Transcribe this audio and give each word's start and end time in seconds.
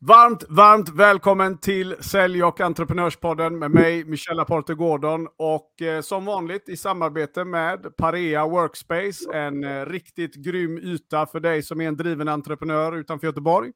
Varmt, 0.00 0.44
varmt 0.48 0.88
välkommen 0.88 1.58
till 1.58 1.96
Sälj 2.00 2.44
och 2.44 2.60
entreprenörspodden 2.60 3.58
med 3.58 3.70
mig, 3.70 4.04
Michelle 4.04 4.42
Aporte 4.42 4.74
Gordon. 4.74 5.28
Och 5.38 5.82
eh, 5.82 6.00
som 6.00 6.24
vanligt 6.24 6.68
i 6.68 6.76
samarbete 6.76 7.44
med 7.44 7.96
Parea 7.96 8.46
Workspace, 8.46 9.32
en 9.32 9.64
eh, 9.64 9.86
riktigt 9.86 10.34
grym 10.34 10.78
yta 10.78 11.26
för 11.26 11.40
dig 11.40 11.62
som 11.62 11.80
är 11.80 11.88
en 11.88 11.96
driven 11.96 12.28
entreprenör 12.28 12.96
utanför 12.96 13.26
Göteborg. 13.26 13.72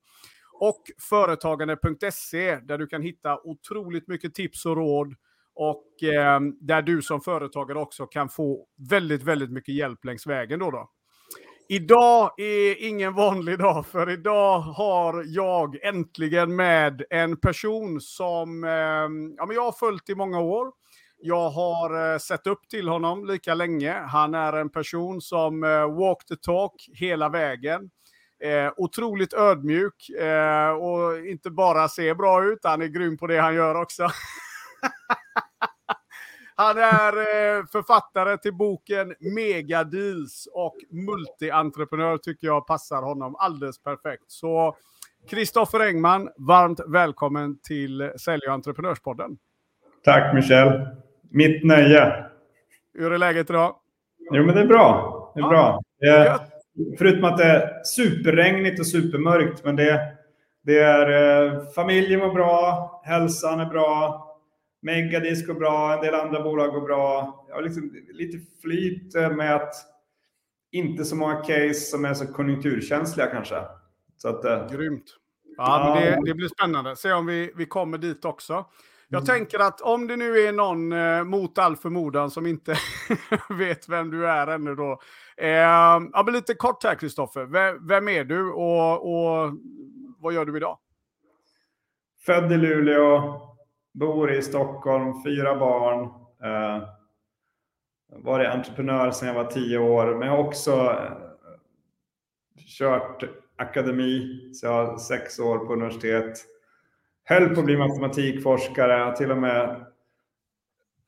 Och 0.53 0.83
Företagande.se, 1.09 2.57
där 2.57 2.79
du 2.79 2.87
kan 2.87 3.03
hitta 3.03 3.41
otroligt 3.45 4.09
mycket 4.09 4.35
tips 4.35 4.67
och 4.67 4.77
råd. 4.77 5.15
Och 5.55 6.03
eh, 6.03 6.41
där 6.61 6.83
du 6.83 7.03
som 7.03 7.21
företagare 7.21 7.79
också 7.79 8.07
kan 8.07 8.29
få 8.29 8.67
väldigt, 8.91 9.23
väldigt 9.23 9.51
mycket 9.51 9.75
hjälp 9.75 10.05
längs 10.05 10.27
vägen. 10.27 10.59
Då, 10.59 10.71
då. 10.71 10.91
Idag 11.73 12.31
är 12.37 12.83
ingen 12.83 13.15
vanlig 13.15 13.59
dag, 13.59 13.87
för 13.87 14.11
idag 14.11 14.61
har 14.61 15.25
jag 15.27 15.85
äntligen 15.85 16.57
med 16.57 17.03
en 17.11 17.37
person 17.37 18.01
som 18.01 18.65
eh, 18.65 18.71
ja, 19.37 19.47
men 19.47 19.57
jag 19.57 19.63
har 19.63 19.73
följt 19.73 20.09
i 20.11 20.15
många 20.15 20.41
år. 20.41 20.73
Jag 21.19 21.51
har 21.51 22.13
eh, 22.13 22.19
sett 22.19 22.47
upp 22.47 22.69
till 22.69 22.89
honom 22.89 23.27
lika 23.27 23.55
länge. 23.55 23.93
Han 23.93 24.35
är 24.35 24.53
en 24.53 24.71
person 24.71 25.21
som 25.21 25.65
eh, 25.65 25.99
walk 25.99 26.27
the 26.29 26.37
talk 26.37 26.73
hela 26.95 27.29
vägen. 27.29 27.91
Eh, 28.45 28.73
otroligt 28.77 29.33
ödmjuk 29.35 30.09
eh, 30.09 30.71
och 30.71 31.27
inte 31.27 31.51
bara 31.51 31.89
ser 31.89 32.15
bra 32.15 32.45
ut, 32.45 32.59
han 32.63 32.83
är 32.83 32.87
grym 32.87 33.17
på 33.17 33.27
det 33.27 33.39
han 33.39 33.55
gör 33.55 33.75
också. 33.75 34.03
Han 36.61 36.79
är 36.79 37.17
eh, 37.17 37.65
författare 37.73 38.39
till 38.39 38.55
boken 38.55 39.15
Megadeals 39.21 40.49
och 40.55 40.77
multientreprenör 40.91 42.19
tycker 42.19 42.47
jag 42.47 42.67
passar 42.67 43.03
honom 43.03 43.37
alldeles 43.37 43.83
perfekt. 43.83 44.25
Så 44.27 44.77
Kristoffer 45.31 45.81
Engman, 45.81 46.29
varmt 46.37 46.81
välkommen 46.87 47.59
till 47.61 48.13
Sälj 48.17 48.43
och 48.47 48.53
entreprenörspodden. 48.53 49.39
Tack 50.05 50.35
Michel. 50.35 50.87
Mitt 51.31 51.65
nöje. 51.65 52.25
Hur 52.95 53.13
är 53.13 53.19
läget 53.19 53.51
idag? 53.51 53.75
Jo, 54.31 54.47
men 54.47 54.55
det 54.55 54.61
är 54.61 54.67
bra. 54.67 55.33
Det 55.35 55.41
är 55.41 55.45
ja. 55.45 55.49
bra. 55.49 55.81
Är, 56.01 56.39
förutom 56.99 57.25
att 57.25 57.39
det 57.39 57.45
är 57.45 57.85
superregnigt 57.85 58.81
och 58.81 58.87
supermörkt, 58.87 59.65
men 59.65 59.77
det, 59.77 60.01
det 60.63 60.79
är 60.79 61.45
eh, 61.45 61.63
familjen 61.75 62.21
mår 62.21 62.35
bra, 62.35 63.03
hälsan 63.05 63.61
är 63.61 63.67
bra, 63.67 64.27
Megadis 64.83 65.47
går 65.47 65.55
bra, 65.55 65.95
en 65.95 66.01
del 66.01 66.15
andra 66.15 66.43
bolag 66.43 66.73
går 66.73 66.81
bra. 66.81 67.45
Jag 67.49 67.55
har 67.55 67.63
liksom 67.63 67.95
lite 68.13 68.39
flyt 68.63 69.15
med 69.15 69.55
att 69.55 69.75
inte 70.73 71.05
så 71.05 71.17
många 71.17 71.37
case 71.37 71.75
som 71.75 72.05
är 72.05 72.15
så 72.15 72.27
konjunkturkänsliga 72.27 73.27
kanske. 73.27 73.57
Så 74.17 74.29
att, 74.29 74.45
eh, 74.45 74.67
Grymt. 74.71 75.17
Ja, 75.57 76.01
ja. 76.01 76.11
Det, 76.11 76.23
det, 76.25 76.35
blir 76.35 76.49
spännande. 76.49 76.97
Se 76.97 77.13
om 77.13 77.27
vi, 77.27 77.53
vi 77.57 77.67
kommer 77.67 77.99
dit 77.99 78.25
också. 78.25 78.65
Jag 79.09 79.23
mm. 79.23 79.27
tänker 79.27 79.59
att 79.59 79.81
om 79.81 80.07
det 80.07 80.17
nu 80.17 80.39
är 80.39 80.53
någon 80.53 80.93
eh, 80.93 81.25
mot 81.25 81.59
all 81.59 81.77
förmodan 81.77 82.31
som 82.31 82.47
inte 82.47 82.77
vet 83.59 83.89
vem 83.89 84.11
du 84.11 84.29
är 84.29 84.47
ännu 84.47 84.75
då. 84.75 85.01
Eh, 85.37 85.49
ja, 85.49 86.23
men 86.25 86.35
lite 86.35 86.55
kort 86.55 86.85
här 86.85 86.95
Kristoffer. 86.95 87.45
Vem, 87.45 87.87
vem, 87.87 88.09
är 88.09 88.25
du 88.25 88.51
och, 88.53 88.93
och 88.95 89.53
vad 90.19 90.35
gör 90.35 90.45
du 90.45 90.57
idag? 90.57 90.79
Född 92.27 92.53
i 92.53 92.57
Luleå, 92.57 93.41
Bor 94.01 94.33
i 94.33 94.43
Stockholm, 94.43 95.23
fyra 95.23 95.59
barn. 95.59 96.03
Eh, 96.43 96.83
varit 98.23 98.49
entreprenör 98.49 99.11
sedan 99.11 99.29
jag 99.29 99.35
var 99.35 99.45
tio 99.45 99.79
år, 99.79 100.15
men 100.15 100.29
jag 100.29 100.37
har 100.37 100.45
också 100.45 100.71
eh, 100.73 101.13
kört 102.79 103.25
akademi, 103.57 104.51
så 104.55 104.67
jag 104.67 104.73
har 104.73 104.99
sex 104.99 105.39
år 105.39 105.59
på 105.59 105.73
universitet. 105.73 106.39
Höll 107.25 107.55
på 107.55 107.61
att 107.61 107.67
bli 107.67 107.77
matematikforskare, 107.77 108.93
har 108.93 109.13
till 109.13 109.31
och 109.31 109.39
med 109.39 109.87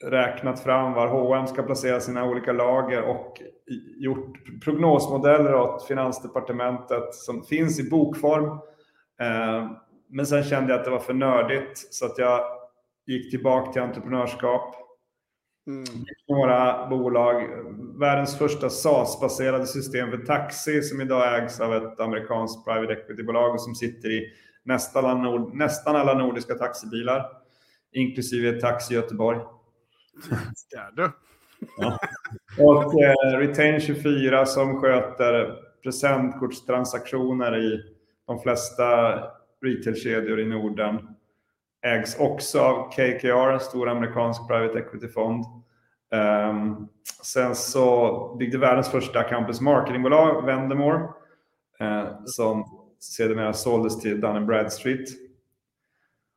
räknat 0.04 0.60
fram 0.60 0.92
var 0.92 1.06
H&M 1.06 1.46
ska 1.46 1.62
placera 1.62 2.00
sina 2.00 2.24
olika 2.24 2.52
lager 2.52 3.02
och 3.02 3.42
gjort 3.96 4.60
prognosmodeller 4.64 5.54
åt 5.54 5.86
Finansdepartementet 5.86 7.14
som 7.14 7.42
finns 7.42 7.80
i 7.80 7.90
bokform. 7.90 8.44
Eh, 9.20 9.70
men 10.08 10.26
sen 10.26 10.44
kände 10.44 10.72
jag 10.72 10.78
att 10.78 10.84
det 10.84 10.90
var 10.90 10.98
för 10.98 11.14
nördigt 11.14 11.94
så 11.94 12.06
att 12.06 12.18
jag 12.18 12.61
gick 13.06 13.30
tillbaka 13.30 13.72
till 13.72 13.82
entreprenörskap. 13.82 14.74
Mm. 15.66 15.84
Några 16.28 16.86
bolag. 16.86 17.48
Världens 18.00 18.38
första 18.38 18.70
SaaS-baserade 18.70 19.66
system 19.66 20.10
för 20.10 20.18
taxi 20.18 20.82
som 20.82 21.00
idag 21.00 21.42
ägs 21.42 21.60
av 21.60 21.74
ett 21.74 22.00
amerikanskt 22.00 22.64
private 22.64 22.92
equity-bolag 22.92 23.60
som 23.60 23.74
sitter 23.74 24.10
i 24.10 24.32
nästan 24.64 25.04
alla, 25.04 25.22
nord, 25.22 25.54
nästan 25.54 25.96
alla 25.96 26.14
nordiska 26.14 26.54
taxibilar. 26.54 27.26
Inklusive 27.92 28.60
Taxi 28.60 28.94
Göteborg. 28.94 29.38
du. 30.96 31.10
ja. 31.78 31.98
Och 32.58 33.02
eh, 33.02 33.38
Retain24 33.38 34.44
som 34.44 34.80
sköter 34.80 35.56
presentkortstransaktioner 35.82 37.56
i 37.58 37.80
de 38.26 38.38
flesta 38.38 39.18
retailkedjor 39.62 40.40
i 40.40 40.44
Norden 40.44 40.98
ägs 41.82 42.18
också 42.18 42.60
av 42.60 42.90
KKR, 42.90 43.52
en 43.52 43.60
stor 43.60 43.88
amerikansk 43.88 44.48
private 44.48 44.78
equity-fond. 44.78 45.44
Um, 45.44 46.20
ehm, 46.20 46.88
sen 47.22 47.54
så 47.54 48.36
byggde 48.38 48.58
världens 48.58 48.90
första 48.90 49.22
campus 49.22 49.60
marketingbolag, 49.60 50.46
Vendemore, 50.46 50.98
uh, 51.80 52.24
som 52.24 52.64
sedermera 53.00 53.52
såldes 53.52 54.00
till 54.00 54.20
Dun 54.20 54.46
Bradstreet. 54.46 55.08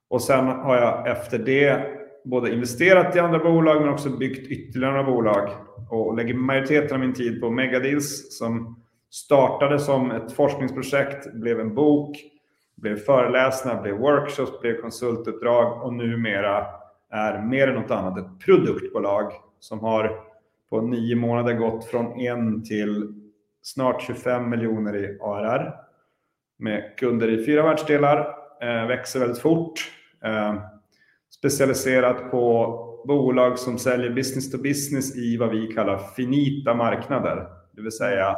Och 0.10 0.22
sen 0.22 0.48
har 0.48 0.76
jag 0.76 1.08
efter 1.08 1.40
det 1.40 1.86
både 2.24 2.54
investerat 2.54 3.16
i 3.16 3.20
andra 3.20 3.40
bolag 3.40 3.82
men 3.82 3.94
också 3.94 4.10
byggt 4.10 4.48
ytterligare 4.52 4.94
några 4.94 5.12
bolag 5.12 5.50
och 5.90 6.16
lägger 6.16 6.34
majoriteten 6.34 6.94
av 6.94 7.00
min 7.00 7.14
tid 7.14 7.42
på 7.42 7.50
Megadeals 7.50 8.38
som 8.38 8.82
startade 9.12 9.80
som 9.80 10.12
ett 10.12 10.32
forskningsprojekt, 10.32 11.34
blev 11.34 11.60
en 11.60 11.76
bok, 11.76 12.18
blev 12.76 12.96
föreläsningar, 12.96 13.82
blev 13.82 13.96
workshops, 13.96 14.60
blev 14.62 14.82
konsultuppdrag 14.82 15.84
och 15.84 15.94
numera 15.94 16.66
är 17.10 17.42
mer 17.42 17.68
än 17.68 17.76
något 17.76 17.92
annat 17.92 18.18
ett 18.18 18.46
produktbolag 18.46 19.32
som 19.60 19.80
har 19.80 20.20
på 20.70 20.82
nio 20.82 21.16
månader 21.16 21.54
gått 21.54 21.86
från 21.86 22.20
en 22.20 22.64
till 22.64 23.14
snart 23.62 24.02
25 24.02 24.50
miljoner 24.50 24.96
i 24.96 25.18
ARR 25.22 25.76
med 26.58 26.98
kunder 26.98 27.28
i 27.28 27.46
fyra 27.46 27.64
världsdelar, 27.64 28.36
eh, 28.62 28.88
växer 28.88 29.20
väldigt 29.20 29.40
fort, 29.40 29.92
eh, 30.24 30.56
specialiserat 31.38 32.32
på 32.32 32.82
bolag 33.08 33.60
som 33.60 33.78
säljer 33.78 34.10
business 34.10 34.52
to 34.52 34.58
business 34.58 35.16
i 35.18 35.38
vad 35.38 35.50
vi 35.50 35.68
kallar 35.68 35.98
finita 35.98 36.74
marknader, 36.74 37.48
det 37.72 37.82
vill 37.82 37.92
säga 37.92 38.36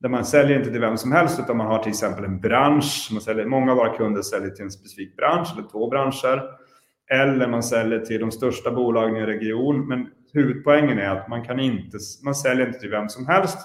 där 0.00 0.08
man 0.08 0.24
säljer 0.24 0.58
inte 0.58 0.70
till 0.70 0.80
vem 0.80 0.96
som 0.96 1.12
helst 1.12 1.40
utan 1.40 1.56
man 1.56 1.66
har 1.66 1.78
till 1.78 1.90
exempel 1.90 2.24
en 2.24 2.40
bransch. 2.40 3.08
Man 3.12 3.20
säljer, 3.20 3.46
många 3.46 3.72
av 3.72 3.78
våra 3.78 3.96
kunder 3.96 4.22
säljer 4.22 4.50
till 4.50 4.64
en 4.64 4.70
specifik 4.70 5.16
bransch 5.16 5.48
eller 5.52 5.68
två 5.68 5.90
branscher. 5.90 6.42
Eller 7.10 7.48
man 7.48 7.62
säljer 7.62 7.98
till 7.98 8.20
de 8.20 8.30
största 8.30 8.70
bolagen 8.70 9.16
i 9.16 9.20
en 9.20 9.26
region. 9.26 9.88
Men 9.88 10.06
huvudpoängen 10.32 10.98
är 10.98 11.10
att 11.10 11.28
man, 11.28 11.44
kan 11.44 11.60
inte, 11.60 11.98
man 12.24 12.34
säljer 12.34 12.66
inte 12.66 12.78
till 12.78 12.90
vem 12.90 13.08
som 13.08 13.26
helst. 13.26 13.58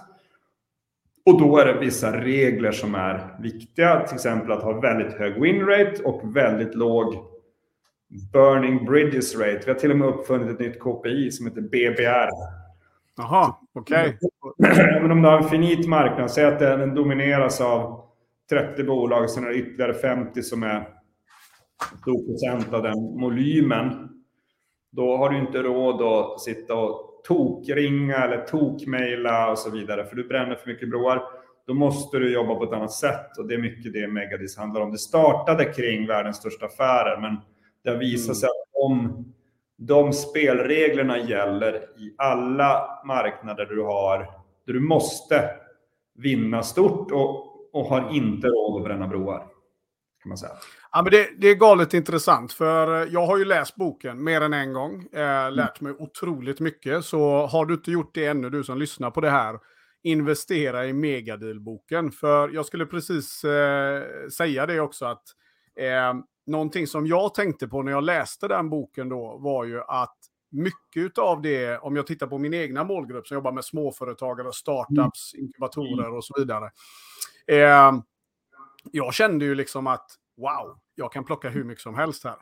Och 1.25 1.39
då 1.39 1.57
är 1.57 1.65
det 1.65 1.79
vissa 1.79 2.21
regler 2.21 2.71
som 2.71 2.95
är 2.95 3.35
viktiga. 3.39 3.99
Till 4.07 4.15
exempel 4.15 4.51
att 4.51 4.63
ha 4.63 4.79
väldigt 4.79 5.13
hög 5.13 5.41
win 5.41 5.65
rate 5.65 6.03
och 6.03 6.35
väldigt 6.35 6.75
låg 6.75 7.15
burning 8.33 8.85
bridges 8.85 9.35
rate. 9.35 9.61
Vi 9.65 9.71
har 9.71 9.79
till 9.79 9.91
och 9.91 9.97
med 9.97 10.07
uppfunnit 10.07 10.49
ett 10.49 10.59
nytt 10.59 10.79
KPI 10.79 11.31
som 11.31 11.47
heter 11.47 11.61
BBR. 11.61 12.60
Jaha, 13.17 13.55
okej. 13.73 14.17
Okay. 14.61 15.01
Men 15.01 15.11
om 15.11 15.21
du 15.21 15.27
har 15.27 15.37
en 15.37 15.49
finit 15.49 15.87
marknad, 15.87 16.31
säg 16.31 16.45
att 16.45 16.59
den 16.59 16.95
domineras 16.95 17.61
av 17.61 18.03
30 18.49 18.83
bolag, 18.83 19.29
sen 19.29 19.43
är 19.43 19.49
det 19.49 19.55
ytterligare 19.55 19.93
50 19.93 20.43
som 20.43 20.63
är 20.63 20.87
stor 22.01 22.25
procent 22.25 22.73
av 22.73 22.83
den 22.83 23.21
volymen. 23.21 24.09
Då 24.91 25.17
har 25.17 25.29
du 25.29 25.37
inte 25.37 25.63
råd 25.63 26.01
att 26.01 26.41
sitta 26.41 26.75
och 26.75 27.21
tokringa 27.23 28.15
eller 28.15 28.45
tokmaila 28.45 29.51
och 29.51 29.57
så 29.57 29.69
vidare, 29.69 30.05
för 30.05 30.15
du 30.15 30.27
bränner 30.27 30.55
för 30.55 30.67
mycket 30.67 30.89
broar. 30.89 31.23
Då 31.67 31.73
måste 31.73 32.19
du 32.19 32.33
jobba 32.33 32.55
på 32.55 32.63
ett 32.63 32.73
annat 32.73 32.91
sätt 32.91 33.37
och 33.37 33.47
det 33.47 33.53
är 33.53 33.61
mycket 33.61 33.93
det 33.93 34.07
Megadis 34.07 34.57
handlar 34.57 34.81
om. 34.81 34.91
Det 34.91 34.97
startade 34.97 35.65
kring 35.65 36.07
världens 36.07 36.37
största 36.37 36.65
affärer, 36.65 37.21
men 37.21 37.37
det 37.83 37.89
har 37.89 37.97
visat 37.97 38.25
mm. 38.25 38.35
sig 38.35 38.47
att 38.47 38.83
om 38.83 39.25
de 39.87 40.13
spelreglerna 40.13 41.17
gäller 41.17 41.75
i 41.75 42.15
alla 42.17 43.01
marknader 43.05 43.65
du 43.65 43.81
har, 43.81 44.19
där 44.65 44.73
du 44.73 44.79
måste 44.79 45.49
vinna 46.15 46.63
stort 46.63 47.11
och, 47.11 47.55
och 47.73 47.85
har 47.85 48.15
inte 48.15 48.47
råd 48.47 48.81
att 48.81 48.85
bränna 48.87 49.07
broar. 49.07 49.39
Kan 50.23 50.29
man 50.29 50.37
säga. 50.37 50.51
Ja, 50.91 51.01
men 51.01 51.11
det, 51.11 51.29
det, 51.37 51.47
är 51.47 51.55
galet 51.55 51.93
intressant, 51.93 52.53
för 52.53 53.07
jag 53.13 53.25
har 53.25 53.37
ju 53.37 53.45
läst 53.45 53.75
boken 53.75 54.23
mer 54.23 54.41
än 54.41 54.53
en 54.53 54.73
gång, 54.73 55.07
eh, 55.13 55.51
lärt 55.51 55.81
mig 55.81 55.93
otroligt 55.99 56.59
mycket. 56.59 57.05
Så 57.05 57.45
har 57.45 57.65
du 57.65 57.73
inte 57.73 57.91
gjort 57.91 58.15
det 58.15 58.25
ännu, 58.25 58.49
du 58.49 58.63
som 58.63 58.77
lyssnar 58.77 59.11
på 59.11 59.21
det 59.21 59.29
här, 59.29 59.59
investera 60.03 60.85
i 60.85 60.93
Megadeal-boken. 60.93 62.11
För 62.11 62.49
jag 62.49 62.65
skulle 62.65 62.85
precis 62.85 63.43
eh, 63.43 64.03
säga 64.29 64.65
det 64.65 64.79
också, 64.79 65.05
att 65.05 65.23
Eh, 65.79 66.13
någonting 66.51 66.87
som 66.87 67.07
jag 67.07 67.33
tänkte 67.33 67.67
på 67.67 67.83
när 67.83 67.91
jag 67.91 68.03
läste 68.03 68.47
den 68.47 68.69
boken 68.69 69.09
då 69.09 69.37
var 69.37 69.65
ju 69.65 69.81
att 69.81 70.17
mycket 70.51 71.17
av 71.17 71.41
det, 71.41 71.77
om 71.77 71.95
jag 71.95 72.07
tittar 72.07 72.27
på 72.27 72.37
min 72.37 72.53
egna 72.53 72.83
målgrupp 72.83 73.27
som 73.27 73.35
jobbar 73.35 73.51
med 73.51 73.65
småföretagare, 73.65 74.53
startups, 74.53 75.33
mm. 75.33 75.45
inkubatorer 75.45 76.15
och 76.17 76.25
så 76.25 76.33
vidare. 76.37 76.71
Eh, 77.47 77.91
jag 78.91 79.13
kände 79.13 79.45
ju 79.45 79.55
liksom 79.55 79.87
att 79.87 80.05
wow, 80.37 80.77
jag 80.95 81.11
kan 81.11 81.23
plocka 81.23 81.49
hur 81.49 81.63
mycket 81.63 81.81
som 81.81 81.95
helst 81.95 82.23
här. 82.23 82.35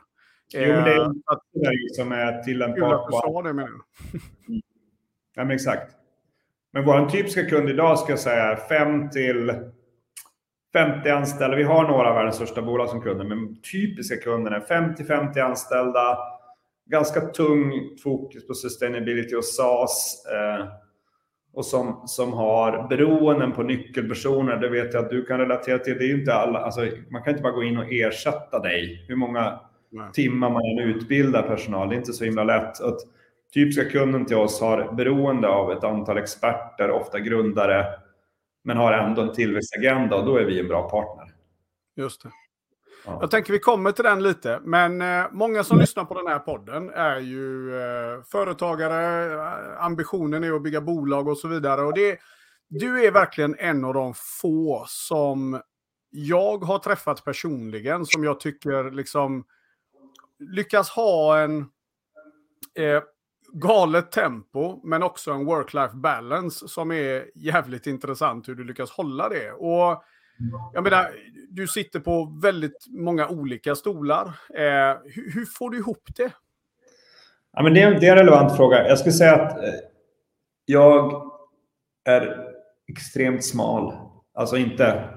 Jo, 0.52 0.60
men 0.60 0.84
det 0.84 0.94
är 0.94 1.00
eh, 1.00 1.06
att, 1.06 1.42
det 1.52 1.94
som 1.94 2.12
är 2.12 2.42
tillämpbart. 2.42 3.10
Kul 3.10 3.44
det 3.44 3.52
menar 3.52 3.80
Ja, 5.34 5.44
men 5.44 5.50
exakt. 5.50 5.96
Men 6.72 6.84
vår 6.84 7.08
typiska 7.08 7.44
kund 7.44 7.70
idag 7.70 7.98
ska 7.98 8.12
jag 8.12 8.18
säga 8.18 8.56
5 8.56 9.10
till 9.10 9.50
50 10.72 11.08
anställda. 11.10 11.56
Vi 11.56 11.62
har 11.62 11.88
några 11.88 12.08
av 12.08 12.14
världens 12.14 12.36
största 12.36 12.62
bolag 12.62 12.88
som 12.88 13.00
kunder, 13.00 13.24
men 13.24 13.56
typiska 13.72 14.16
kunder 14.16 14.50
är 14.50 14.60
50 14.60 15.04
50 15.04 15.40
anställda. 15.40 16.18
Ganska 16.86 17.20
tung 17.20 17.72
fokus 18.02 18.46
på 18.46 18.54
sustainability 18.54 19.34
och 19.34 19.44
SaaS. 19.44 20.26
Eh, 20.26 20.66
och 21.52 21.64
som, 21.64 22.02
som 22.06 22.32
har 22.32 22.88
beroenden 22.88 23.52
på 23.52 23.62
nyckelpersoner. 23.62 24.56
Det 24.56 24.68
vet 24.68 24.94
jag 24.94 25.04
att 25.04 25.10
du 25.10 25.24
kan 25.24 25.38
relatera 25.38 25.78
till. 25.78 25.98
Det 25.98 26.04
är 26.04 26.14
inte 26.14 26.34
alla, 26.34 26.58
alltså, 26.58 26.80
man 27.10 27.22
kan 27.22 27.30
inte 27.30 27.42
bara 27.42 27.52
gå 27.52 27.62
in 27.62 27.78
och 27.78 27.92
ersätta 27.92 28.58
dig. 28.58 29.04
Hur 29.08 29.16
många 29.16 29.60
Nej. 29.90 30.12
timmar 30.12 30.50
man 30.50 30.62
än 30.62 30.78
utbildar 30.78 31.42
personal, 31.42 31.88
det 31.88 31.94
är 31.94 31.98
inte 31.98 32.12
så 32.12 32.24
himla 32.24 32.44
lätt. 32.44 32.80
Att 32.80 32.98
typiska 33.54 33.84
kunden 33.84 34.26
till 34.26 34.36
oss 34.36 34.60
har 34.60 34.92
beroende 34.92 35.48
av 35.48 35.72
ett 35.72 35.84
antal 35.84 36.18
experter, 36.18 36.90
ofta 36.90 37.20
grundare, 37.20 37.86
men 38.64 38.76
har 38.76 38.92
ändå 38.92 39.22
en 39.22 39.32
tillväxtagenda 39.32 40.16
och 40.16 40.26
då 40.26 40.36
är 40.36 40.44
vi 40.44 40.60
en 40.60 40.68
bra 40.68 40.90
partner. 40.90 41.34
Just 41.96 42.22
det. 42.22 42.30
Ja. 43.04 43.18
Jag 43.20 43.30
tänker 43.30 43.52
vi 43.52 43.58
kommer 43.58 43.92
till 43.92 44.04
den 44.04 44.22
lite, 44.22 44.60
men 44.62 45.02
eh, 45.02 45.26
många 45.32 45.64
som 45.64 45.74
mm. 45.74 45.80
lyssnar 45.80 46.04
på 46.04 46.14
den 46.14 46.26
här 46.26 46.38
podden 46.38 46.90
är 46.90 47.18
ju 47.18 47.74
eh, 47.80 48.22
företagare, 48.22 49.32
eh, 49.34 49.84
ambitionen 49.84 50.44
är 50.44 50.52
att 50.52 50.62
bygga 50.62 50.80
bolag 50.80 51.28
och 51.28 51.38
så 51.38 51.48
vidare. 51.48 51.82
Och 51.82 51.94
det, 51.94 52.18
du 52.68 53.06
är 53.06 53.10
verkligen 53.10 53.56
en 53.58 53.84
av 53.84 53.94
de 53.94 54.14
få 54.40 54.84
som 54.88 55.60
jag 56.10 56.64
har 56.64 56.78
träffat 56.78 57.24
personligen, 57.24 58.06
som 58.06 58.24
jag 58.24 58.40
tycker 58.40 58.90
liksom 58.90 59.44
lyckas 60.38 60.90
ha 60.90 61.38
en 61.38 61.58
eh, 62.74 63.02
galet 63.52 64.12
tempo, 64.12 64.80
men 64.84 65.02
också 65.02 65.30
en 65.32 65.46
work-life 65.46 65.96
balance 65.96 66.68
som 66.68 66.92
är 66.92 67.24
jävligt 67.34 67.86
intressant 67.86 68.48
hur 68.48 68.54
du 68.54 68.64
lyckas 68.64 68.90
hålla 68.90 69.28
det. 69.28 69.52
Och 69.52 70.02
jag 70.72 70.84
menar, 70.84 71.10
du 71.48 71.66
sitter 71.66 72.00
på 72.00 72.38
väldigt 72.42 72.86
många 72.88 73.28
olika 73.28 73.74
stolar. 73.74 74.26
Eh, 74.54 74.98
hur, 75.04 75.32
hur, 75.34 75.44
får 75.44 75.70
du 75.70 75.78
ihop 75.78 76.08
det? 76.16 76.32
Ja, 77.52 77.62
men 77.62 77.74
det, 77.74 77.82
är, 77.82 78.00
det 78.00 78.06
är 78.06 78.12
en 78.12 78.18
relevant 78.18 78.56
fråga. 78.56 78.88
Jag 78.88 78.98
skulle 78.98 79.12
säga 79.12 79.34
att 79.34 79.58
eh, 79.58 79.74
jag 80.64 81.24
är 82.04 82.46
extremt 82.88 83.44
smal. 83.44 83.94
Alltså 84.34 84.56
inte 84.56 85.08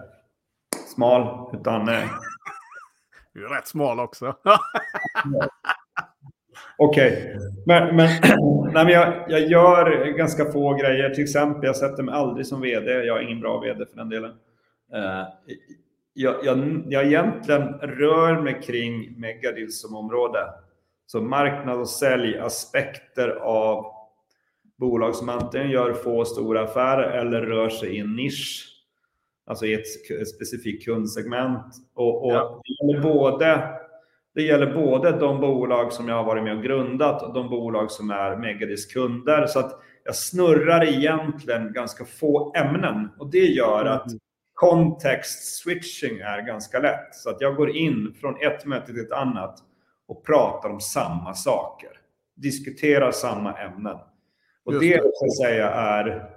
smal, 0.95 1.49
utan... 1.59 1.89
Eh... 1.89 2.09
Du 3.33 3.45
är 3.45 3.49
rätt 3.49 3.67
smal 3.67 3.99
också. 3.99 4.35
Okej, 6.77 7.11
okay. 7.11 7.49
men, 7.65 7.95
men, 7.95 8.09
nej, 8.73 8.85
men 8.85 8.93
jag, 8.93 9.13
jag, 9.27 9.41
gör 9.41 10.05
ganska 10.17 10.51
få 10.51 10.73
grejer. 10.73 11.09
Till 11.09 11.23
exempel, 11.23 11.65
jag 11.65 11.75
sätter 11.75 12.03
mig 12.03 12.15
aldrig 12.15 12.47
som 12.47 12.61
vd. 12.61 12.91
Jag 12.91 13.17
är 13.17 13.21
ingen 13.21 13.39
bra 13.39 13.59
vd 13.59 13.85
för 13.85 13.97
den 13.97 14.09
delen. 14.09 14.31
Uh, 14.95 15.27
jag, 16.13 16.35
jag, 16.43 16.83
jag 16.89 17.05
egentligen 17.05 17.73
rör 17.73 18.41
mig 18.41 18.61
kring 18.61 19.19
megadeals 19.19 19.81
som 19.81 19.95
område. 19.95 20.39
Så 21.05 21.21
marknad 21.21 21.79
och 21.79 21.89
säljaspekter 21.89 23.29
av 23.29 23.85
bolag 24.77 25.15
som 25.15 25.29
antingen 25.29 25.69
gör 25.69 25.93
få 25.93 26.25
stora 26.25 26.61
affärer 26.63 27.19
eller 27.19 27.41
rör 27.41 27.69
sig 27.69 27.95
i 27.95 27.99
en 27.99 28.15
nisch. 28.15 28.69
Alltså 29.45 29.65
i 29.65 29.73
ett, 29.73 30.11
ett 30.21 30.27
specifikt 30.27 30.85
kundsegment. 30.85 31.75
Och, 31.93 32.25
och 32.25 32.33
ja. 32.33 32.61
både 33.01 33.69
det 34.35 34.41
gäller 34.41 34.73
både 34.73 35.11
de 35.11 35.39
bolag 35.39 35.93
som 35.93 36.07
jag 36.07 36.15
har 36.15 36.23
varit 36.23 36.43
med 36.43 36.57
och 36.57 36.63
grundat 36.63 37.23
och 37.23 37.33
de 37.33 37.49
bolag 37.49 37.91
som 37.91 38.11
är 38.11 38.35
Megadis 38.37 38.85
kunder. 38.85 39.47
Så 39.47 39.59
att 39.59 39.79
jag 40.03 40.15
snurrar 40.15 40.83
egentligen 40.83 41.73
ganska 41.73 42.05
få 42.05 42.53
ämnen 42.55 43.09
och 43.19 43.31
det 43.31 43.45
gör 43.45 43.85
att 43.85 44.07
mm. 44.07 44.19
context 44.53 45.57
switching 45.57 46.19
är 46.19 46.41
ganska 46.41 46.79
lätt. 46.79 47.15
Så 47.15 47.29
att 47.29 47.41
jag 47.41 47.55
går 47.55 47.75
in 47.75 48.15
från 48.19 48.35
ett 48.41 48.65
möte 48.65 48.85
till 48.85 49.01
ett 49.01 49.11
annat 49.11 49.59
och 50.07 50.25
pratar 50.25 50.69
om 50.69 50.79
samma 50.79 51.33
saker. 51.33 51.89
Diskuterar 52.35 53.11
samma 53.11 53.53
ämnen. 53.53 53.97
Och 54.65 54.73
det, 54.73 54.79
det 54.79 54.99
att 54.99 55.37
säga 55.37 55.69
är, 55.69 56.29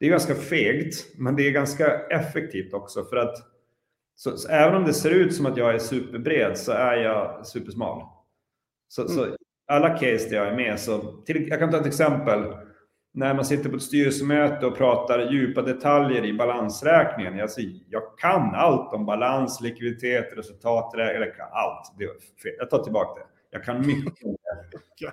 det 0.00 0.06
är 0.06 0.10
ganska 0.10 0.34
fegt, 0.34 1.06
men 1.18 1.36
det 1.36 1.48
är 1.48 1.50
ganska 1.50 2.06
effektivt 2.06 2.74
också 2.74 3.04
för 3.04 3.16
att 3.16 3.55
så, 4.16 4.36
så, 4.36 4.48
även 4.48 4.74
om 4.74 4.84
det 4.84 4.92
ser 4.92 5.10
ut 5.10 5.34
som 5.34 5.46
att 5.46 5.56
jag 5.56 5.74
är 5.74 5.78
superbred 5.78 6.58
så 6.58 6.72
är 6.72 6.96
jag 6.96 7.46
supersmal. 7.46 8.02
Så, 8.88 9.02
mm. 9.02 9.14
så 9.14 9.36
alla 9.66 9.90
case 9.90 10.28
där 10.30 10.36
jag 10.36 10.46
är 10.46 10.56
med, 10.56 10.80
så 10.80 10.98
till, 10.98 11.48
jag 11.48 11.58
kan 11.58 11.70
ta 11.70 11.80
ett 11.80 11.86
exempel. 11.86 12.54
När 13.14 13.34
man 13.34 13.44
sitter 13.44 13.70
på 13.70 13.76
ett 13.76 13.82
styrelsemöte 13.82 14.66
och 14.66 14.76
pratar 14.76 15.32
djupa 15.32 15.62
detaljer 15.62 16.24
i 16.24 16.32
balansräkningen. 16.32 17.36
Jag, 17.36 17.50
säger, 17.50 17.80
jag 17.88 18.02
kan 18.18 18.54
allt 18.54 18.94
om 18.94 19.06
balans, 19.06 19.60
likviditet, 19.60 20.32
resultat, 20.36 20.94
eller 20.94 21.34
allt. 21.52 21.98
Det 21.98 22.08
Jag 22.58 22.70
tar 22.70 22.82
tillbaka 22.82 23.20
det. 23.20 23.26
Jag 23.50 23.64
kan 23.64 23.86
mycket. 23.86 24.12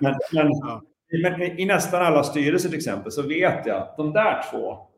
Men, 0.00 0.14
men, 0.32 0.50
men 1.22 1.42
i 1.42 1.66
nästan 1.66 2.02
alla 2.02 2.22
styrelser 2.24 2.68
till 2.68 2.78
exempel 2.78 3.12
så 3.12 3.22
vet 3.22 3.66
jag 3.66 3.76
att 3.76 3.96
de 3.96 4.12
där 4.12 4.44
två, 4.50 4.88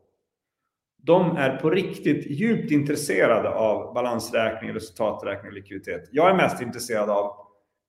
de 1.07 1.37
är 1.37 1.57
på 1.57 1.71
riktigt 1.71 2.31
djupt 2.31 2.71
intresserade 2.71 3.51
av 3.51 3.95
balansräkning, 3.95 4.75
resultaträkning 4.75 5.49
och 5.49 5.53
likviditet. 5.53 6.09
Jag 6.13 6.31
är 6.31 6.35
mest 6.35 6.63
intresserad 6.63 7.11
av, 7.11 7.33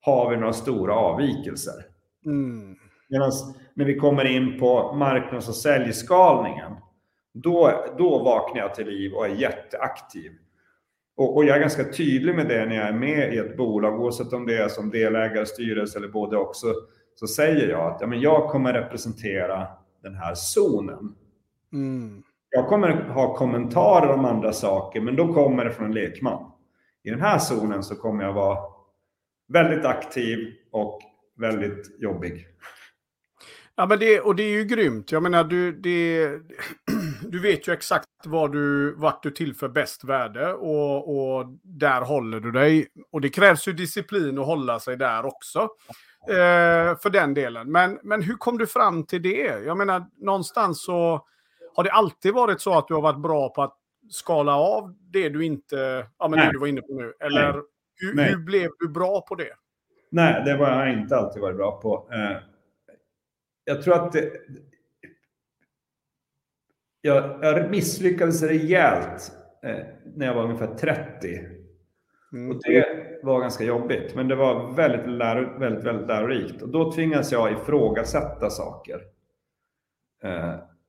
har 0.01 0.29
vi 0.29 0.37
några 0.37 0.53
stora 0.53 0.93
avvikelser? 0.93 1.85
Mm. 2.25 2.75
Medan 3.09 3.31
när 3.73 3.85
vi 3.85 3.95
kommer 3.95 4.25
in 4.25 4.59
på 4.59 4.93
marknads 4.93 5.49
och 5.49 5.55
säljskalningen, 5.55 6.73
då, 7.33 7.85
då 7.97 8.23
vaknar 8.23 8.61
jag 8.61 8.75
till 8.75 8.87
liv 8.87 9.13
och 9.13 9.25
är 9.25 9.35
jätteaktiv. 9.35 10.31
Och, 11.15 11.37
och, 11.37 11.45
jag 11.45 11.55
är 11.55 11.61
ganska 11.61 11.91
tydlig 11.91 12.35
med 12.35 12.47
det 12.47 12.65
när 12.65 12.75
jag 12.75 12.87
är 12.87 12.93
med 12.93 13.33
i 13.33 13.37
ett 13.37 13.57
bolag, 13.57 14.01
oavsett 14.01 14.33
om 14.33 14.45
det 14.45 14.57
är 14.57 14.67
som 14.67 14.89
delägare, 14.89 15.45
styrelse 15.45 15.97
eller 15.97 16.07
både 16.07 16.37
också, 16.37 16.67
så 17.15 17.27
säger 17.27 17.67
jag 17.67 17.91
att 17.91 18.01
ja, 18.01 18.07
men 18.07 18.21
jag 18.21 18.49
kommer 18.49 18.73
representera 18.73 19.67
den 20.03 20.15
här 20.15 20.35
zonen. 20.35 21.15
Mm. 21.73 22.23
Jag 22.57 22.67
kommer 22.67 22.89
ha 22.93 23.35
kommentarer 23.35 24.13
om 24.13 24.25
andra 24.25 24.53
saker, 24.53 25.01
men 25.01 25.15
då 25.15 25.33
kommer 25.33 25.65
det 25.65 25.71
från 25.71 25.85
en 25.85 25.91
lekman. 25.91 26.51
I 27.03 27.09
den 27.09 27.21
här 27.21 27.39
zonen 27.39 27.83
så 27.83 27.95
kommer 27.95 28.23
jag 28.23 28.33
vara 28.33 28.57
väldigt 29.47 29.85
aktiv 29.85 30.53
och 30.71 30.99
väldigt 31.39 32.01
jobbig. 32.01 32.47
Ja, 33.75 33.85
men 33.85 33.99
det, 33.99 34.19
och 34.19 34.35
det 34.35 34.43
är 34.43 34.49
ju 34.49 34.63
grymt. 34.63 35.11
Jag 35.11 35.23
menar, 35.23 35.43
du, 35.43 35.71
det, 35.71 36.29
du 37.21 37.39
vet 37.39 37.67
ju 37.67 37.73
exakt 37.73 38.07
vad 38.25 38.51
du, 38.51 38.95
vart 38.95 39.23
du 39.23 39.31
tillför 39.31 39.69
bäst 39.69 40.03
värde 40.03 40.53
och, 40.53 41.17
och 41.17 41.45
där 41.63 42.01
håller 42.01 42.39
du 42.39 42.51
dig. 42.51 42.87
Och 43.11 43.21
det 43.21 43.29
krävs 43.29 43.67
ju 43.67 43.73
disciplin 43.73 44.39
att 44.39 44.45
hålla 44.45 44.79
sig 44.79 44.97
där 44.97 45.25
också. 45.25 45.59
Eh, 46.29 46.97
för 46.97 47.09
den 47.09 47.33
delen. 47.33 47.71
Men, 47.71 47.99
men 48.03 48.21
hur 48.21 48.35
kom 48.35 48.57
du 48.57 48.67
fram 48.67 49.03
till 49.03 49.21
det? 49.21 49.63
Jag 49.65 49.77
menar, 49.77 50.05
någonstans 50.17 50.83
så 50.85 51.27
har 51.77 51.83
det 51.83 51.91
alltid 51.91 52.33
varit 52.33 52.61
så 52.61 52.77
att 52.77 52.87
du 52.87 52.93
har 52.93 53.01
varit 53.01 53.21
bra 53.21 53.49
på 53.49 53.61
att 53.61 53.77
skala 54.09 54.55
av 54.55 54.95
det 54.99 55.29
du 55.29 55.45
inte, 55.45 56.07
ja 56.19 56.27
men 56.27 56.39
det 56.39 56.51
du 56.51 56.59
var 56.59 56.67
inne 56.67 56.81
på 56.81 56.93
nu? 56.93 57.13
Eller 57.19 57.53
Nej. 57.53 57.61
Hur, 57.95 58.15
Nej. 58.15 58.29
hur, 58.29 58.37
blev 58.37 58.71
du 58.79 58.89
bra 58.89 59.21
på 59.21 59.35
det? 59.35 59.53
Nej, 60.09 60.43
det 60.45 60.51
har 60.51 60.85
jag 60.85 60.93
inte 60.93 61.17
alltid 61.17 61.41
varit 61.41 61.57
bra 61.57 61.81
på. 61.81 62.09
Eh, 62.11 62.37
jag 63.63 63.81
tror 63.81 63.93
att 63.93 64.11
det, 64.11 64.31
jag, 67.01 67.39
jag 67.41 67.71
misslyckades 67.71 68.43
rejält 68.43 69.31
eh, 69.63 69.85
när 70.15 70.25
jag 70.25 70.33
var 70.33 70.43
ungefär 70.43 70.75
30. 70.75 71.39
Mm. 72.33 72.51
Och 72.51 72.61
det 72.63 72.85
var 73.23 73.41
ganska 73.41 73.63
jobbigt, 73.63 74.15
men 74.15 74.27
det 74.27 74.35
var 74.35 74.71
väldigt, 74.73 75.09
läro, 75.09 75.59
väldigt, 75.59 75.83
väldigt 75.83 76.07
lärorikt. 76.07 76.61
Och 76.61 76.69
då 76.69 76.91
tvingas 76.91 77.31
jag 77.31 77.51
ifrågasätta 77.51 78.49
saker. 78.49 79.01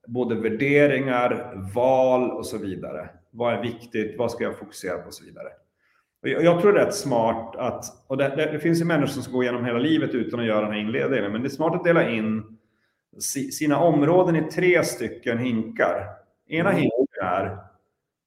Både 0.09 0.35
värderingar, 0.35 1.53
val 1.75 2.31
och 2.31 2.47
så 2.47 2.59
vidare. 2.59 3.11
Vad 3.31 3.55
är 3.55 3.63
viktigt? 3.63 4.19
Vad 4.19 4.31
ska 4.31 4.45
jag 4.45 4.59
fokusera 4.59 4.99
på 4.99 5.07
och 5.07 5.15
så 5.15 5.25
vidare. 5.25 5.49
Och 6.23 6.29
jag, 6.29 6.61
tror 6.61 6.73
det 6.73 6.81
är 6.81 6.85
rätt 6.85 6.95
smart 6.95 7.57
att, 7.57 7.85
och 8.07 8.17
det, 8.17 8.29
det, 8.29 8.53
det 8.53 8.61
finns 8.61 8.81
ju 8.81 8.85
människor 8.85 9.07
som 9.07 9.23
ska 9.23 9.33
gå 9.33 9.43
igenom 9.43 9.65
hela 9.65 9.79
livet 9.79 10.11
utan 10.15 10.41
att 10.41 10.47
göra 10.47 10.61
den 10.61 10.73
här 10.73 10.81
inledningen, 10.81 11.33
men 11.33 11.43
det 11.43 11.47
är 11.47 11.51
smart 11.51 11.75
att 11.75 11.85
dela 11.85 12.11
in 12.11 12.59
sina 13.53 13.79
områden 13.79 14.37
i 14.37 14.51
tre 14.51 14.85
stycken 14.85 15.39
hinkar. 15.39 16.07
Ena 16.49 16.71
mm. 16.71 16.81
hinken 16.81 17.23
är, 17.23 17.59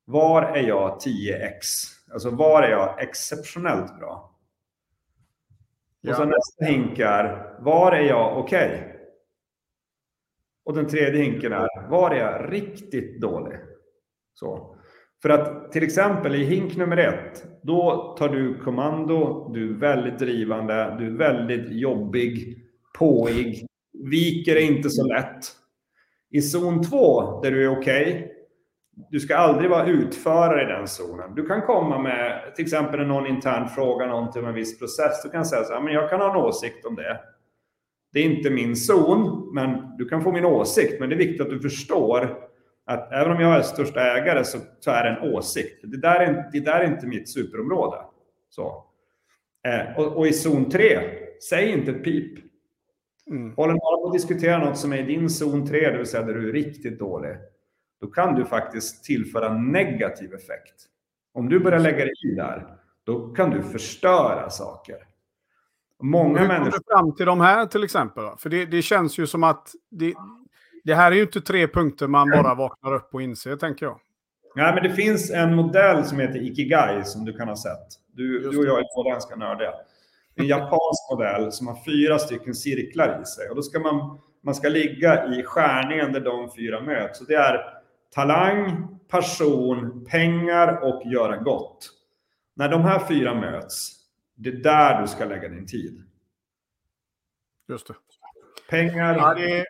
var 0.06 0.42
är 0.42 0.68
jag 0.68 1.00
10x? 1.00 1.56
Alltså 2.14 2.30
var 2.30 2.64
är 2.64 2.72
jag 2.72 3.02
exceptionellt 3.02 4.00
bra? 4.00 4.36
Ja. 6.02 6.12
Och 6.12 6.18
så 6.18 6.26
nästa 6.26 6.66
hink 6.66 7.00
är, 7.00 7.56
var 7.60 7.92
är 7.92 8.04
jag 8.04 8.38
okej? 8.38 8.68
Okay? 8.68 8.91
Och 10.72 10.78
den 10.78 10.88
tredje 10.88 11.24
hinken 11.24 11.54
är, 11.54 11.90
var 11.90 12.12
är 12.12 12.20
jag 12.20 12.54
riktigt 12.54 13.22
dålig? 13.22 13.58
Så. 14.34 14.76
För 15.22 15.30
att 15.30 15.72
till 15.72 15.84
exempel 15.84 16.36
i 16.36 16.44
hink 16.44 16.78
nummer 16.78 16.98
ett, 16.98 17.44
då 17.64 18.16
tar 18.20 18.30
du 18.30 18.58
kommando, 18.58 19.50
du 19.54 19.70
är 19.70 19.80
väldigt 19.80 20.20
drivande, 20.20 20.96
du 21.00 21.08
är 21.08 21.18
väldigt 21.18 21.72
jobbig, 21.72 22.58
påig, 23.00 23.66
viker 24.12 24.56
är 24.56 24.62
inte 24.62 24.90
så 24.90 25.08
lätt. 25.08 25.40
I 26.30 26.42
zon 26.42 26.84
två, 26.84 27.40
där 27.42 27.52
du 27.52 27.64
är 27.64 27.80
okej, 27.80 28.08
okay, 28.08 28.28
du 29.10 29.20
ska 29.20 29.36
aldrig 29.36 29.70
vara 29.70 29.86
utförare 29.86 30.64
i 30.64 30.78
den 30.78 30.88
zonen. 30.88 31.36
Du 31.36 31.46
kan 31.46 31.62
komma 31.62 32.00
med, 32.00 32.56
till 32.56 32.66
exempel 32.66 33.00
när 33.00 33.08
någon 33.08 33.28
intern 33.28 33.70
frågar 33.70 34.08
någonting 34.08 34.42
om 34.42 34.48
en 34.48 34.56
viss 34.56 34.80
process, 34.80 35.24
du 35.24 35.30
kan 35.30 35.46
säga 35.46 35.64
så 35.64 35.74
här, 35.74 35.82
men 35.82 35.94
jag 35.94 36.10
kan 36.10 36.20
ha 36.20 36.32
en 36.32 36.46
åsikt 36.46 36.86
om 36.86 36.96
det. 36.96 37.20
Det 38.14 38.20
är 38.20 38.24
inte 38.24 38.50
min 38.50 38.76
zon, 38.76 39.50
men 39.54 39.98
du 39.98 40.10
kan 40.10 40.24
få 40.24 40.32
min 40.32 40.46
åsikt, 40.46 41.00
men 41.00 41.10
det 41.10 41.16
är 41.16 41.18
viktigt 41.18 41.42
att 41.42 41.50
du 41.50 41.60
förstår 41.60 42.38
att 42.86 43.12
även 43.12 43.32
om 43.32 43.42
jag 43.42 43.56
är 43.56 43.62
största 43.62 44.18
ägare 44.18 44.44
så, 44.44 44.58
så 44.80 44.92
är 44.92 45.04
det 45.04 45.10
en 45.10 45.34
åsikt. 45.34 45.80
Det 45.84 45.98
där 45.98 46.20
är, 46.20 46.50
det 46.52 46.60
där 46.60 46.80
är 46.80 46.86
inte 46.86 47.08
mitt 47.08 47.30
superområde. 47.30 47.98
Så. 48.50 48.86
Eh, 49.68 49.98
och, 49.98 50.18
och, 50.18 50.28
i 50.28 50.34
zon 50.34 50.70
3, 50.70 51.00
säg 51.50 51.72
inte 51.72 51.92
ett 51.92 52.04
pip. 52.04 52.40
Mm. 53.30 53.54
Håller 53.56 53.74
någon 53.74 54.04
på 54.04 54.08
att 54.08 54.14
diskutera 54.14 54.58
något 54.58 54.78
som 54.78 54.94
är 54.94 54.98
i 54.98 55.04
din 55.04 55.30
zon 55.30 55.68
3, 55.68 55.92
det 55.92 55.98
vill 55.98 56.06
säga 56.06 56.24
där 56.24 56.34
du 56.34 56.50
är 56.50 56.54
riktigt 56.54 57.00
dålig, 57.00 57.38
då 58.02 58.08
kan 58.08 58.36
du 58.36 58.46
faktiskt 58.46 59.04
tillföra 59.04 59.54
negativ 59.54 60.34
effekt. 60.34 60.76
Om 61.34 61.50
du 61.50 61.60
börjar 61.60 61.80
lägga 61.80 62.06
dig 62.06 62.14
i 62.32 62.36
där, 62.36 62.78
då 63.04 63.34
kan 63.34 63.50
du 63.50 63.64
förstöra 63.64 64.50
saker. 64.50 64.96
Många 66.02 66.40
Hur 66.40 66.48
människor... 66.48 66.72
du 66.72 66.94
fram 66.94 67.16
till 67.16 67.26
de 67.26 67.42
här 67.42 67.66
till 67.66 67.84
exempel? 67.84 68.24
För 68.38 68.50
det, 68.50 68.66
det 68.66 68.82
känns 68.82 69.18
ju 69.18 69.28
som 69.28 69.44
att 69.44 69.68
det, 69.92 70.14
det 70.84 70.96
här 70.96 71.12
är 71.12 71.16
ju 71.16 71.22
inte 71.22 71.42
tre 71.42 71.68
punkter 71.68 72.08
man 72.08 72.30
bara 72.30 72.56
vaknar 72.56 72.94
upp 72.94 73.10
och 73.14 73.22
inser, 73.22 73.56
tänker 73.56 73.86
jag. 73.86 74.00
Nej, 74.56 74.74
men 74.74 74.84
det 74.84 74.90
finns 74.90 75.32
en 75.32 75.56
modell 75.56 76.06
som 76.06 76.20
heter 76.20 76.40
Ikigai 76.40 77.04
som 77.04 77.26
du 77.26 77.34
kan 77.34 77.48
ha 77.48 77.56
sett. 77.56 77.88
Du, 78.14 78.40
du 78.40 78.58
och 78.58 78.66
jag 78.66 78.80
är 78.80 78.86
båda 78.96 79.10
ganska 79.10 79.36
nördiga. 79.36 79.74
En 80.36 80.48
japansk 80.48 81.12
modell 81.12 81.52
som 81.52 81.68
har 81.68 81.78
fyra 81.86 82.20
stycken 82.20 82.56
cirklar 82.56 83.22
i 83.22 83.26
sig. 83.26 83.50
Och 83.50 83.56
då 83.56 83.62
ska 83.62 83.80
man, 83.80 84.20
man 84.44 84.56
ska 84.56 84.70
ligga 84.70 85.26
i 85.26 85.44
skärningen 85.44 86.14
där 86.14 86.22
de 86.22 86.52
fyra 86.56 86.82
möts. 86.82 87.22
Och 87.22 87.28
det 87.28 87.36
är 87.36 87.60
talang, 88.14 88.88
passion, 89.10 90.06
pengar 90.10 90.80
och 90.84 91.06
göra 91.06 91.38
gott. 91.38 91.90
När 92.56 92.70
de 92.70 92.82
här 92.82 93.08
fyra 93.08 93.34
möts, 93.34 94.01
det 94.44 94.50
är 94.50 94.54
där 94.54 95.02
du 95.02 95.08
ska 95.08 95.26
lägga 95.26 95.50
din 95.50 95.68
tid. 95.68 96.04
Just 97.70 97.88
det. 97.88 97.94
Pengar, 98.70 99.18
ja, 99.18 99.34
det 99.34 99.66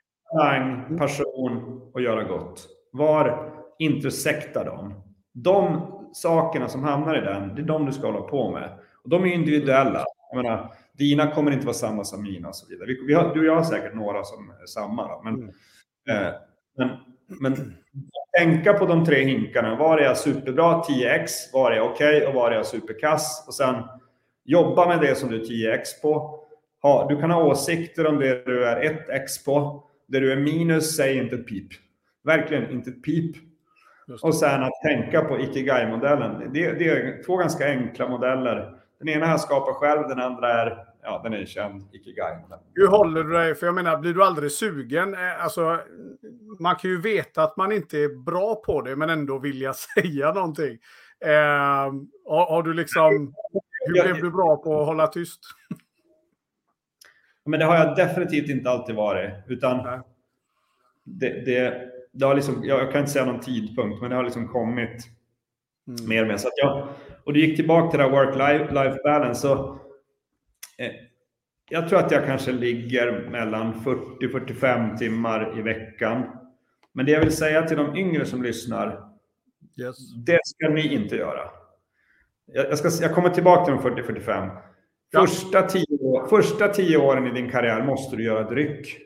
passion 0.97 1.81
och 1.93 2.01
göra 2.01 2.23
gott. 2.23 2.67
Var 2.91 3.53
intersektar 3.79 4.65
de? 4.65 5.03
De 5.33 5.87
sakerna 6.13 6.67
som 6.67 6.83
hamnar 6.83 7.17
i 7.17 7.21
den, 7.21 7.55
det 7.55 7.61
är 7.61 7.65
de 7.65 7.85
du 7.85 7.91
ska 7.91 8.07
hålla 8.07 8.21
på 8.21 8.51
med. 8.51 8.79
Och 9.03 9.09
de 9.09 9.23
är 9.23 9.33
individuella. 9.33 10.05
Jag 10.31 10.43
menar, 10.43 10.73
dina 10.93 11.31
kommer 11.31 11.51
inte 11.51 11.65
vara 11.65 11.73
samma 11.73 12.03
som 12.03 12.23
mina 12.23 12.47
och 12.47 12.55
så 12.55 12.67
vidare. 12.69 12.87
Vi, 12.87 13.05
vi 13.07 13.13
har, 13.13 13.33
du 13.33 13.39
och 13.39 13.45
jag 13.45 13.55
har 13.55 13.63
säkert 13.63 13.95
några 13.95 14.23
som 14.23 14.49
är 14.61 14.65
samma. 14.65 15.07
Då, 15.07 15.21
men, 15.23 15.33
mm. 15.33 15.53
eh, 16.09 16.33
men, 16.77 16.89
men 17.39 17.75
tänka 18.39 18.73
på 18.73 18.85
de 18.85 19.05
tre 19.05 19.23
hinkarna. 19.23 19.75
Var 19.75 19.97
är 19.97 20.03
jag 20.03 20.17
superbra, 20.17 20.81
10x? 20.81 21.27
Var 21.53 21.71
är 21.71 21.75
jag 21.75 21.91
okej? 21.91 22.17
Okay, 22.17 22.27
och 22.27 22.33
var 22.33 22.51
är 22.51 22.55
jag 22.55 22.65
superkass? 22.65 23.45
Och 23.47 23.53
sen 23.53 23.75
jobba 24.51 24.87
med 24.87 25.01
det 25.01 25.15
som 25.15 25.29
du 25.29 25.41
är 25.41 25.45
10x 25.45 26.01
på. 26.01 26.39
Ha, 26.81 27.07
du 27.09 27.19
kan 27.19 27.31
ha 27.31 27.43
åsikter 27.43 28.07
om 28.07 28.19
det 28.19 28.45
du 28.45 28.65
är 28.65 28.83
1x 28.83 29.45
på. 29.45 29.83
Där 30.07 30.21
du 30.21 30.31
är 30.31 30.35
minus, 30.35 30.95
säg 30.95 31.17
inte 31.17 31.35
ett 31.35 31.47
pip. 31.47 31.67
Verkligen 32.23 32.71
inte 32.71 32.89
ett 32.89 33.03
pip. 33.03 33.35
Och 34.21 34.35
sen 34.35 34.63
att 34.63 34.81
tänka 34.83 35.21
på 35.21 35.39
Ikigai-modellen. 35.39 36.53
Det, 36.53 36.71
det, 36.71 36.89
är 36.89 37.23
två 37.25 37.37
ganska 37.37 37.67
enkla 37.67 38.07
modeller. 38.07 38.77
Den 38.99 39.09
ena 39.09 39.25
här 39.25 39.37
skapar 39.37 39.73
själv, 39.73 40.07
den 40.07 40.19
andra 40.19 40.53
är, 40.53 40.85
ja, 41.03 41.21
den 41.23 41.33
är 41.33 41.45
känd, 41.45 41.83
Ikigai. 41.91 42.37
Hur 42.73 42.87
håller 42.87 43.23
du 43.23 43.33
dig? 43.33 43.55
För 43.55 43.65
jag 43.65 43.75
menar, 43.75 43.97
blir 43.97 44.13
du 44.13 44.23
aldrig 44.23 44.51
sugen? 44.51 45.13
Eh, 45.13 45.43
alltså, 45.43 45.79
man 46.59 46.75
kan 46.75 46.91
ju 46.91 47.01
veta 47.01 47.43
att 47.43 47.57
man 47.57 47.71
inte 47.71 47.97
är 47.97 48.23
bra 48.23 48.55
på 48.55 48.81
det, 48.81 48.95
men 48.95 49.09
ändå 49.09 49.39
vilja 49.39 49.73
säga 49.95 50.33
någonting. 50.33 50.77
Eh, 51.25 51.93
har, 52.25 52.45
har, 52.49 52.63
du 52.63 52.73
liksom... 52.73 53.33
Hur 53.85 54.03
blev 54.03 54.21
du 54.21 54.31
bra 54.31 54.57
på 54.57 54.81
att 54.81 54.87
hålla 54.87 55.07
tyst? 55.07 55.39
Men 57.45 57.59
det 57.59 57.65
har 57.65 57.75
jag 57.75 57.95
definitivt 57.95 58.49
inte 58.49 58.69
alltid 58.69 58.95
varit. 58.95 59.33
Utan 59.47 60.03
det, 61.03 61.45
det, 61.45 61.91
det, 62.11 62.25
har 62.25 62.35
liksom, 62.35 62.63
jag 62.63 62.91
kan 62.91 62.99
inte 62.99 63.11
säga 63.11 63.25
någon 63.25 63.39
tidpunkt, 63.39 64.01
men 64.01 64.09
det 64.09 64.15
har 64.15 64.23
liksom 64.23 64.47
kommit 64.47 65.07
mm. 65.87 66.09
mer 66.09 66.21
och 66.21 66.27
mer. 66.27 66.37
Så 66.37 66.47
att 66.47 66.57
jag, 66.57 66.87
och 67.23 67.33
det 67.33 67.39
gick 67.39 67.55
tillbaka 67.55 67.91
till 67.91 67.99
det 67.99 68.05
här 68.05 68.11
work-life 68.11 69.03
balance. 69.03 69.41
Så, 69.41 69.79
eh, 70.77 70.91
jag 71.69 71.89
tror 71.89 71.99
att 71.99 72.11
jag 72.11 72.25
kanske 72.25 72.51
ligger 72.51 73.29
mellan 73.29 73.73
40-45 73.73 74.97
timmar 74.97 75.59
i 75.59 75.61
veckan. 75.61 76.25
Men 76.93 77.05
det 77.05 77.11
jag 77.11 77.19
vill 77.19 77.35
säga 77.37 77.67
till 77.67 77.77
de 77.77 77.95
yngre 77.95 78.25
som 78.25 78.43
lyssnar, 78.43 79.09
yes. 79.81 80.13
det 80.25 80.39
ska 80.43 80.69
ni 80.69 80.93
inte 80.93 81.15
göra. 81.15 81.60
Jag, 82.53 82.77
ska, 82.77 83.03
jag 83.03 83.15
kommer 83.15 83.29
tillbaka 83.29 83.65
till 83.65 83.95
de 83.95 84.03
40-45. 84.03 84.57
Första 85.13 85.61
tio, 85.61 86.27
första 86.29 86.67
tio 86.67 86.97
åren 86.97 87.27
i 87.27 87.31
din 87.31 87.51
karriär 87.51 87.83
måste 87.83 88.15
du 88.15 88.23
göra 88.23 88.49
dryck. 88.49 88.97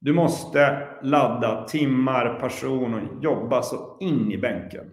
Du 0.00 0.12
måste 0.12 0.88
ladda 1.02 1.64
timmar, 1.64 2.40
person 2.40 2.94
och 2.94 3.24
jobba 3.24 3.62
så 3.62 3.96
in 4.00 4.32
i 4.32 4.38
bänken. 4.38 4.90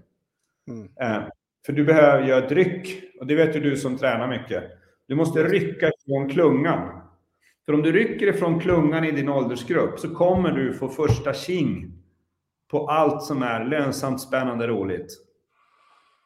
Mm. 0.68 0.90
Eh, 1.00 1.28
för 1.66 1.74
du 1.74 1.84
behöver 1.84 2.28
göra 2.28 2.48
dryck. 2.48 3.04
Och 3.20 3.28
det 3.28 3.36
vet 3.36 3.56
ju 3.56 3.60
du 3.60 3.78
som 3.78 3.98
tränar 3.98 4.28
mycket. 4.28 4.64
Du 5.08 5.16
måste 5.16 5.44
rycka 5.44 5.90
ifrån 5.90 6.30
klungan. 6.30 7.02
För 7.66 7.74
om 7.74 7.82
du 7.82 7.92
rycker 7.92 8.28
ifrån 8.28 8.60
klungan 8.60 9.04
i 9.04 9.12
din 9.12 9.30
åldersgrupp 9.30 10.00
så 10.00 10.16
kommer 10.16 10.52
du 10.52 10.74
få 10.74 10.88
första 10.88 11.34
king 11.34 11.92
på 12.72 12.88
allt 12.88 13.24
som 13.24 13.44
är 13.44 13.66
lönsamt, 13.66 14.22
spännande, 14.22 14.68
roligt. 14.68 15.25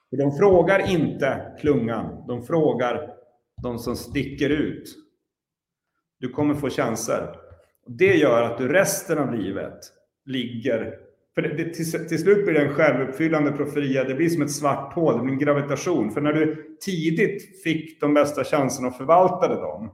För 0.10 0.18
de 0.18 0.32
frågar 0.32 0.92
inte 0.92 1.56
klungan, 1.60 2.28
de 2.28 2.44
frågar 2.44 3.14
de 3.62 3.80
som 3.80 3.96
sticker 3.96 4.50
ut. 4.50 4.96
Du 6.20 6.30
kommer 6.30 6.54
få 6.54 6.70
chanser. 6.70 7.36
Det 7.88 8.16
gör 8.16 8.44
att 8.44 8.58
du 8.58 8.68
resten 8.68 9.18
av 9.18 9.34
livet 9.34 9.80
ligger... 10.26 10.96
För 11.36 11.42
det, 11.42 11.50
det, 11.50 11.74
till, 11.74 12.08
till 12.08 12.20
slut 12.20 12.46
blir 12.46 12.54
det 12.54 12.66
en 12.66 12.74
självuppfyllande 12.74 13.52
profetia. 13.52 14.04
Det 14.04 14.14
blir 14.14 14.30
som 14.30 14.42
ett 14.42 14.52
svart 14.52 14.94
hål, 14.94 15.18
det 15.18 15.24
blir 15.24 15.34
en 15.34 15.40
gravitation. 15.40 16.12
För 16.12 16.22
när 16.22 16.34
du 16.34 16.78
tidigt 16.86 17.64
fick 17.64 18.02
de 18.02 18.14
bästa 18.14 18.44
chanserna 18.44 18.88
och 18.88 18.98
förvaltade 18.98 19.56
dem, 19.56 19.92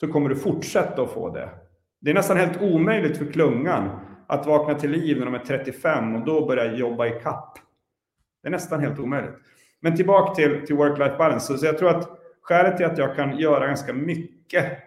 så 0.00 0.08
kommer 0.08 0.28
du 0.28 0.36
fortsätta 0.36 1.02
att 1.02 1.10
få 1.10 1.30
det. 1.30 1.50
Det 2.00 2.10
är 2.10 2.14
nästan 2.14 2.36
helt 2.36 2.62
omöjligt 2.62 3.16
för 3.16 3.32
klungan 3.32 4.00
att 4.26 4.46
vakna 4.46 4.74
till 4.74 4.90
liv 4.90 5.18
när 5.18 5.24
de 5.24 5.34
är 5.34 5.38
35 5.38 6.14
och 6.14 6.24
då 6.24 6.46
börja 6.46 6.76
jobba 6.76 7.06
i 7.06 7.20
kapp. 7.22 7.58
Det 8.44 8.48
är 8.48 8.52
nästan 8.52 8.80
helt 8.80 8.98
omöjligt. 8.98 9.34
Men 9.80 9.96
tillbaka 9.96 10.34
till, 10.34 10.66
till 10.66 10.76
work-life 10.76 11.18
balance. 11.18 11.58
Så 11.58 11.66
jag 11.66 11.78
tror 11.78 11.90
att 11.90 12.20
Skälet 12.44 12.76
till 12.76 12.86
att 12.86 12.98
jag 12.98 13.16
kan 13.16 13.38
göra 13.38 13.66
ganska 13.66 13.92
mycket 13.92 14.78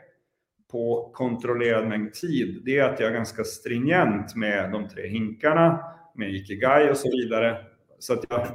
på 0.72 1.12
kontrollerad 1.14 1.88
mängd 1.88 2.14
tid, 2.14 2.62
det 2.66 2.78
är 2.78 2.84
att 2.84 3.00
jag 3.00 3.10
är 3.10 3.14
ganska 3.14 3.44
stringent 3.44 4.36
med 4.36 4.72
de 4.72 4.90
tre 4.90 5.08
hinkarna, 5.08 5.80
med 6.16 6.30
Ikigai 6.30 6.92
och 6.92 6.98
så 6.98 7.10
vidare. 7.12 7.58
Så 8.00 8.14
att 8.14 8.26
jag, 8.30 8.48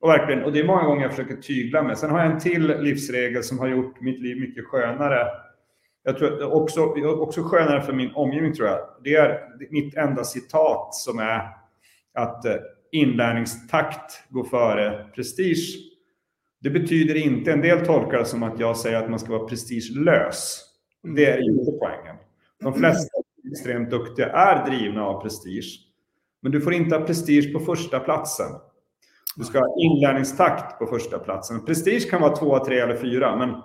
och, 0.00 0.08
verkligen, 0.08 0.44
och 0.44 0.52
det 0.52 0.60
är 0.60 0.64
många 0.64 0.82
gånger 0.84 1.02
jag 1.02 1.10
försöker 1.10 1.36
tygla 1.36 1.82
med. 1.82 1.98
Sen 1.98 2.10
har 2.10 2.20
jag 2.20 2.32
en 2.32 2.40
till 2.40 2.66
livsregel 2.66 3.42
som 3.42 3.58
har 3.58 3.68
gjort 3.68 4.00
mitt 4.00 4.20
liv 4.20 4.40
mycket 4.40 4.64
skönare. 4.64 5.26
Jag 6.02 6.18
tror 6.18 6.52
också, 6.52 6.80
också 7.06 7.42
skönare 7.42 7.82
för 7.82 7.92
min 7.92 8.14
omgivning 8.14 8.54
tror 8.54 8.68
jag. 8.68 8.80
Det 9.04 9.14
är 9.14 9.48
mitt 9.70 9.94
enda 9.94 10.24
citat 10.24 10.94
som 10.94 11.18
är 11.18 11.48
att 12.14 12.44
eh, 12.44 12.56
inlärningstakt 12.94 14.30
går 14.30 14.44
före 14.44 15.06
prestige. 15.14 15.76
Det 16.60 16.70
betyder 16.70 17.14
inte, 17.14 17.52
en 17.52 17.60
del 17.60 17.86
tolkar 17.86 18.18
det 18.18 18.24
som 18.24 18.42
att 18.42 18.60
jag 18.60 18.76
säger 18.76 19.02
att 19.02 19.10
man 19.10 19.18
ska 19.18 19.32
vara 19.32 19.48
prestigelös. 19.48 20.64
Det 21.16 21.26
är 21.26 21.50
inte 21.50 21.72
poängen. 21.80 22.16
De 22.60 22.74
flesta 22.74 23.10
extremt 23.52 23.90
duktiga 23.90 24.28
är 24.28 24.66
drivna 24.66 25.04
av 25.04 25.22
prestige. 25.22 25.80
Men 26.40 26.52
du 26.52 26.60
får 26.60 26.72
inte 26.72 26.96
ha 26.96 27.06
prestige 27.06 27.52
på 27.52 27.60
första 27.60 28.00
platsen. 28.00 28.46
Du 29.36 29.44
ska 29.44 29.58
ha 29.58 29.76
inlärningstakt 29.80 30.78
på 30.78 30.86
första 30.86 31.18
platsen. 31.18 31.64
Prestige 31.64 32.10
kan 32.10 32.20
vara 32.20 32.36
två, 32.36 32.64
tre 32.64 32.78
eller 32.78 32.96
fyra, 32.96 33.36
men 33.36 33.62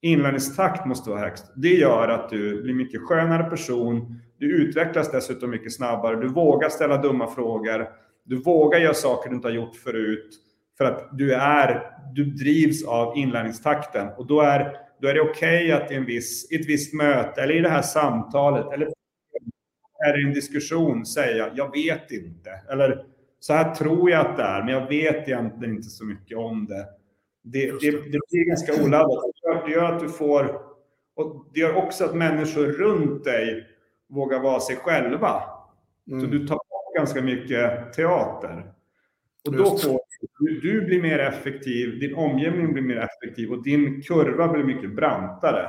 inlärningstakt 0.00 0.86
måste 0.86 1.10
vara 1.10 1.20
högst. 1.20 1.52
Det 1.56 1.74
gör 1.74 2.08
att 2.08 2.30
du 2.30 2.62
blir 2.62 2.74
mycket 2.74 3.00
skönare 3.00 3.50
person. 3.50 4.20
Du 4.38 4.56
utvecklas 4.56 5.10
dessutom 5.10 5.50
mycket 5.50 5.72
snabbare. 5.72 6.16
Du 6.16 6.28
vågar 6.28 6.68
ställa 6.68 7.02
dumma 7.02 7.26
frågor. 7.26 7.88
Du 8.30 8.42
vågar 8.42 8.78
göra 8.78 8.94
saker 8.94 9.30
du 9.30 9.36
inte 9.36 9.48
har 9.48 9.52
gjort 9.52 9.76
förut. 9.76 10.28
För 10.78 10.84
att 10.84 11.08
du, 11.12 11.34
är, 11.34 11.90
du 12.14 12.24
drivs 12.24 12.84
av 12.84 13.16
inlärningstakten. 13.16 14.08
Och 14.16 14.26
då 14.26 14.40
är, 14.40 14.76
då 15.00 15.08
är 15.08 15.14
det 15.14 15.20
okej 15.20 15.64
okay 15.64 15.72
att 15.72 15.90
i, 15.90 15.94
en 15.94 16.04
viss, 16.04 16.52
i 16.52 16.60
ett 16.60 16.68
visst 16.68 16.94
möte, 16.94 17.42
eller 17.42 17.54
i 17.54 17.60
det 17.60 17.68
här 17.68 17.82
samtalet, 17.82 18.72
eller 18.72 18.88
är 20.06 20.20
i 20.20 20.26
en 20.26 20.34
diskussion 20.34 21.06
säga 21.06 21.50
jag 21.54 21.72
vet 21.72 22.10
inte. 22.10 22.50
Eller 22.70 23.04
så 23.40 23.52
här 23.52 23.74
tror 23.74 24.10
jag 24.10 24.26
att 24.26 24.36
det 24.36 24.42
är, 24.42 24.62
men 24.64 24.74
jag 24.74 24.88
vet 24.88 25.28
egentligen 25.28 25.74
inte 25.74 25.88
så 25.88 26.04
mycket 26.04 26.38
om 26.38 26.66
det. 26.66 26.86
Det, 27.42 27.80
det, 27.80 27.90
det 27.90 28.18
blir 28.30 28.48
ganska 28.48 28.84
oladdat. 28.84 29.24
Det 29.66 29.72
gör 29.72 29.92
att 29.92 30.00
du 30.00 30.08
får... 30.08 30.60
Och 31.16 31.46
det 31.54 31.60
gör 31.60 31.74
också 31.74 32.04
att 32.04 32.14
människor 32.14 32.66
runt 32.66 33.24
dig 33.24 33.66
vågar 34.08 34.40
vara 34.40 34.60
sig 34.60 34.76
själva. 34.76 35.42
Mm. 36.10 36.20
Så 36.20 36.26
du 36.26 36.46
tar 36.46 36.59
ganska 37.00 37.22
mycket 37.22 37.92
teater. 37.92 38.64
Och 39.48 39.56
då 39.56 39.64
får 39.64 40.00
du, 40.38 40.60
du 40.60 40.86
blir 40.86 41.02
mer 41.02 41.18
effektiv, 41.18 41.98
din 41.98 42.14
omgivning 42.14 42.72
blir 42.72 42.82
mer 42.82 42.96
effektiv 42.96 43.52
och 43.52 43.62
din 43.62 44.02
kurva 44.02 44.48
blir 44.48 44.64
mycket 44.64 44.96
brantare. 44.96 45.68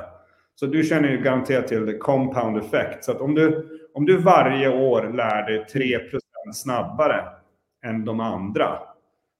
Så 0.54 0.66
du 0.66 0.84
känner 0.84 1.08
ju 1.08 1.22
garanterat 1.22 1.68
till 1.68 1.86
the 1.86 1.98
compound 1.98 2.56
effect. 2.56 3.04
Så 3.04 3.12
att 3.12 3.20
om 3.20 3.34
du, 3.34 3.68
om 3.94 4.06
du 4.06 4.16
varje 4.16 4.68
år 4.68 5.12
lär 5.12 5.46
dig 5.46 5.66
3% 5.72 6.20
snabbare 6.52 7.24
än 7.84 8.04
de 8.04 8.20
andra. 8.20 8.78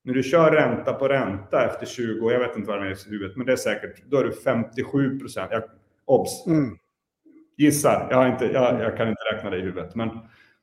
När 0.05 0.15
du 0.15 0.23
kör 0.23 0.51
ränta 0.51 0.93
på 0.93 1.09
ränta 1.09 1.67
efter 1.67 1.87
20 1.87 2.27
år, 2.27 2.33
jag 2.33 2.41
vet 2.41 2.57
inte 2.57 2.69
vad 2.69 2.83
det 2.83 2.87
är 2.89 3.09
i 3.09 3.11
huvudet, 3.11 3.37
men 3.37 3.47
det 3.47 3.53
är 3.53 3.57
säkert, 3.57 4.03
då 4.07 4.17
är 4.17 4.25
du 4.25 4.33
57 4.33 5.19
procent. 5.19 5.51
Obs! 6.05 6.47
Mm. 6.47 6.77
Gissar, 7.57 8.09
jag, 8.11 8.29
inte, 8.29 8.45
jag, 8.45 8.81
jag, 8.81 8.97
kan 8.97 9.09
inte 9.09 9.23
räkna 9.33 9.51
det 9.51 9.57
i 9.57 9.61
huvudet. 9.61 9.95
Men 9.95 10.11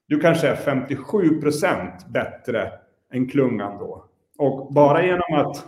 du 0.09 0.19
kanske 0.19 0.47
är 0.47 0.55
57 0.55 1.41
procent 1.41 2.07
bättre 2.07 2.71
än 3.13 3.29
klungan 3.29 3.77
då. 3.77 4.05
Och 4.37 4.73
bara 4.73 5.05
genom 5.05 5.33
att 5.33 5.65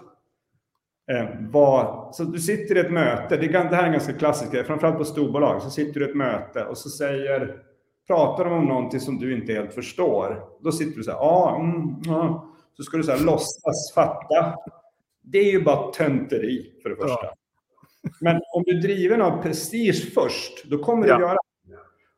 eh, 1.12 1.30
vara... 1.40 2.12
Så 2.12 2.24
du 2.24 2.40
sitter 2.40 2.78
i 2.78 2.80
ett 2.80 2.92
möte, 2.92 3.38
det, 3.38 3.48
det 3.48 3.76
här 3.76 3.84
är 3.84 3.88
en 3.88 3.92
ganska 3.92 4.14
klassisk 4.14 4.52
grej, 4.52 4.64
framförallt 4.64 4.98
på 4.98 5.06
storbolag, 5.06 5.62
så 5.62 5.70
sitter 5.70 6.00
du 6.00 6.06
i 6.06 6.10
ett 6.10 6.16
möte 6.16 6.66
och 6.66 6.78
så 6.78 6.90
säger 6.90 7.62
pratar 8.08 8.46
de 8.46 8.54
om 8.54 8.66
någonting 8.66 9.00
som 9.00 9.20
du 9.20 9.34
inte 9.34 9.54
helt 9.54 9.74
förstår, 9.74 10.44
då 10.62 10.72
sitter 10.72 10.98
du 10.98 11.04
så 11.04 11.12
här, 11.12 11.18
ja, 11.18 11.60
mm, 11.60 11.96
ja. 12.04 12.48
Så 12.78 12.84
ska 12.84 12.98
du 12.98 13.04
så 13.04 13.12
här 13.12 13.26
låtsas 13.26 13.94
fatta. 13.96 14.56
Det 15.22 15.38
är 15.38 15.52
ju 15.52 15.64
bara 15.64 15.92
tönteri 15.92 16.72
för 16.84 16.90
det 16.90 16.96
första. 16.96 17.26
Ja. 17.26 17.34
Men 18.20 18.36
om 18.36 18.64
du 18.66 18.78
är 18.78 18.82
driven 18.82 19.22
av 19.22 19.42
prestige 19.42 20.14
först, 20.14 20.66
då 20.66 20.78
kommer 20.78 21.08
ja. 21.08 21.18
du 21.18 21.24
göra. 21.24 21.38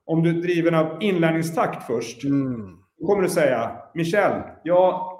Om 0.06 0.24
du 0.24 0.30
är 0.30 0.42
driven 0.42 0.76
av 0.76 1.04
inlärningstakt 1.04 1.88
först, 1.88 2.24
mm. 2.24 2.78
då 3.00 3.08
kommer 3.08 3.24
du 3.24 3.30
säga, 3.30 3.78
Michel, 3.94 4.42
jag, 4.64 5.20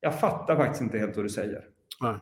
jag 0.00 0.20
fattar 0.20 0.56
faktiskt 0.56 0.82
inte 0.82 0.98
helt 0.98 1.16
vad 1.16 1.24
du 1.24 1.28
säger. 1.28 1.64
Nej. 2.00 2.16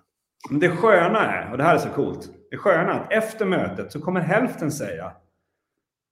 Men 0.50 0.61
det 0.61 0.68
sköna 0.68 1.18
är, 1.18 1.50
och 1.52 1.58
det 1.58 1.64
här 1.64 1.75
är 1.75 1.78
så 1.78 1.88
coolt, 1.88 2.30
det 2.50 2.56
sköna 2.56 2.94
är 2.94 3.00
att 3.00 3.12
efter 3.12 3.47
mötet 3.47 3.92
så 3.92 4.00
kommer 4.00 4.20
hälften 4.20 4.73
säga, 4.73 5.12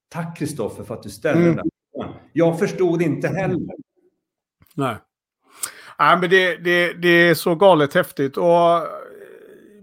Tack 0.08 0.38
Kristoffer 0.38 0.84
för 0.84 0.94
att 0.94 1.02
du 1.02 1.10
ställde 1.10 1.42
mm. 1.42 1.56
den 1.56 1.64
där 1.64 1.70
frågan. 1.92 2.14
Jag 2.32 2.58
förstod 2.58 3.02
inte 3.02 3.28
heller. 3.28 3.60
Nej. 4.74 4.96
Nej, 5.98 6.18
men 6.20 6.30
det, 6.30 6.56
det, 6.56 6.92
det 6.92 7.08
är 7.08 7.34
så 7.34 7.54
galet 7.54 7.94
häftigt. 7.94 8.36
Och 8.36 8.46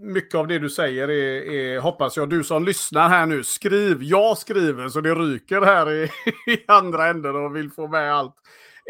mycket 0.04 0.34
av 0.34 0.46
det 0.46 0.58
du 0.58 0.70
säger 0.70 1.08
är, 1.08 1.52
är, 1.52 1.80
hoppas 1.80 2.16
jag, 2.16 2.30
du 2.30 2.44
som 2.44 2.64
lyssnar 2.64 3.08
här 3.08 3.26
nu, 3.26 3.44
skriv. 3.44 4.02
Jag 4.02 4.38
skriver 4.38 4.88
så 4.88 5.00
det 5.00 5.14
ryker 5.14 5.60
här 5.60 5.92
i, 5.92 6.04
i 6.52 6.64
andra 6.68 7.08
änden 7.08 7.36
och 7.36 7.56
vill 7.56 7.70
få 7.70 7.88
med 7.88 8.14
allt. 8.14 8.34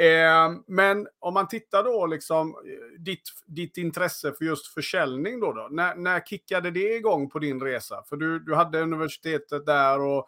Eh, 0.01 0.59
men 0.67 1.07
om 1.21 1.35
man 1.35 1.49
tittar 1.49 1.85
då, 1.85 2.07
liksom, 2.07 2.49
eh, 2.49 3.03
ditt, 3.03 3.23
ditt 3.47 3.77
intresse 3.77 4.33
för 4.39 4.45
just 4.45 4.75
försäljning 4.75 5.41
då, 5.41 5.53
då 5.53 5.69
när, 5.71 5.95
när 5.95 6.21
kickade 6.21 6.71
det 6.71 6.97
igång 6.97 7.31
på 7.31 7.39
din 7.39 7.61
resa? 7.61 8.03
För 8.09 8.17
du, 8.17 8.39
du 8.39 8.55
hade 8.55 8.81
universitetet 8.81 9.67
där 9.67 10.01
och 10.01 10.27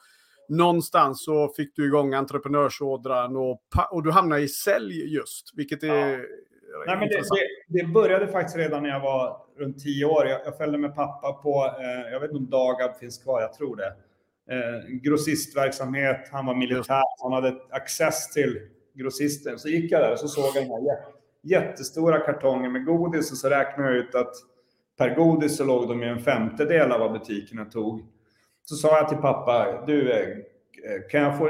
någonstans 0.49 1.25
så 1.25 1.53
fick 1.57 1.77
du 1.77 1.87
igång 1.87 2.14
entreprenörsådran 2.14 3.37
och, 3.37 3.61
och 3.90 4.03
du 4.03 4.11
hamnade 4.11 4.42
i 4.42 4.49
sälj 4.49 5.14
just, 5.14 5.53
vilket 5.55 5.83
är 5.83 6.18
ja. 6.18 6.25
Nej, 6.87 6.96
men 6.98 7.09
det, 7.09 7.14
det, 7.68 7.83
det, 7.83 7.87
började 7.87 8.29
faktiskt 8.29 8.57
redan 8.57 8.83
när 8.83 8.90
jag 8.90 9.00
var 9.00 9.37
runt 9.57 9.79
tio 9.79 10.05
år. 10.05 10.26
Jag, 10.26 10.40
jag 10.44 10.57
följde 10.57 10.79
med 10.79 10.94
pappa 10.94 11.33
på, 11.33 11.74
eh, 11.81 12.12
jag 12.12 12.20
vet 12.20 12.31
inte 12.31 12.38
om 12.38 12.50
Dagab 12.50 12.96
finns 12.96 13.18
kvar, 13.18 13.40
jag 13.40 13.52
tror 13.52 13.76
det. 13.76 13.92
Eh, 14.50 14.88
grossistverksamhet, 15.02 16.29
han 16.33 16.46
var 16.46 16.55
militär, 16.55 17.22
han 17.22 17.33
hade 17.33 17.57
access 17.70 18.33
till 18.33 18.61
grossisten. 18.94 19.59
Så 19.59 19.68
gick 19.68 19.92
jag 19.92 20.00
där 20.00 20.12
och 20.12 20.18
så 20.18 20.29
såg 20.29 20.44
jag 20.44 20.55
den 20.55 20.70
här 20.70 20.98
jättestora 21.42 22.20
kartongen 22.20 22.72
med 22.72 22.85
godis 22.85 23.33
och 23.33 23.38
så 23.38 23.48
räknade 23.48 23.88
jag 23.88 23.98
ut 23.98 24.14
att 24.14 24.33
per 24.98 25.14
godis 25.14 25.57
så 25.57 25.64
låg 25.64 25.88
de 25.88 26.02
i 26.02 26.09
en 26.09 26.20
femtedel 26.20 26.92
av 26.92 27.00
vad 27.00 27.12
butikerna 27.12 27.64
tog. 27.64 28.07
Så 28.64 28.74
sa 28.74 28.96
jag 28.96 29.09
till 29.09 29.18
pappa, 29.18 29.85
du, 29.87 30.12
eh, 30.12 30.29
kan 31.11 31.22
jag 31.22 31.38
få, 31.38 31.48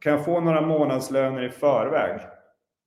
kan 0.00 0.12
jag 0.12 0.24
få 0.24 0.40
några 0.40 0.60
månadslöner 0.60 1.42
i 1.42 1.50
förväg? 1.50 2.20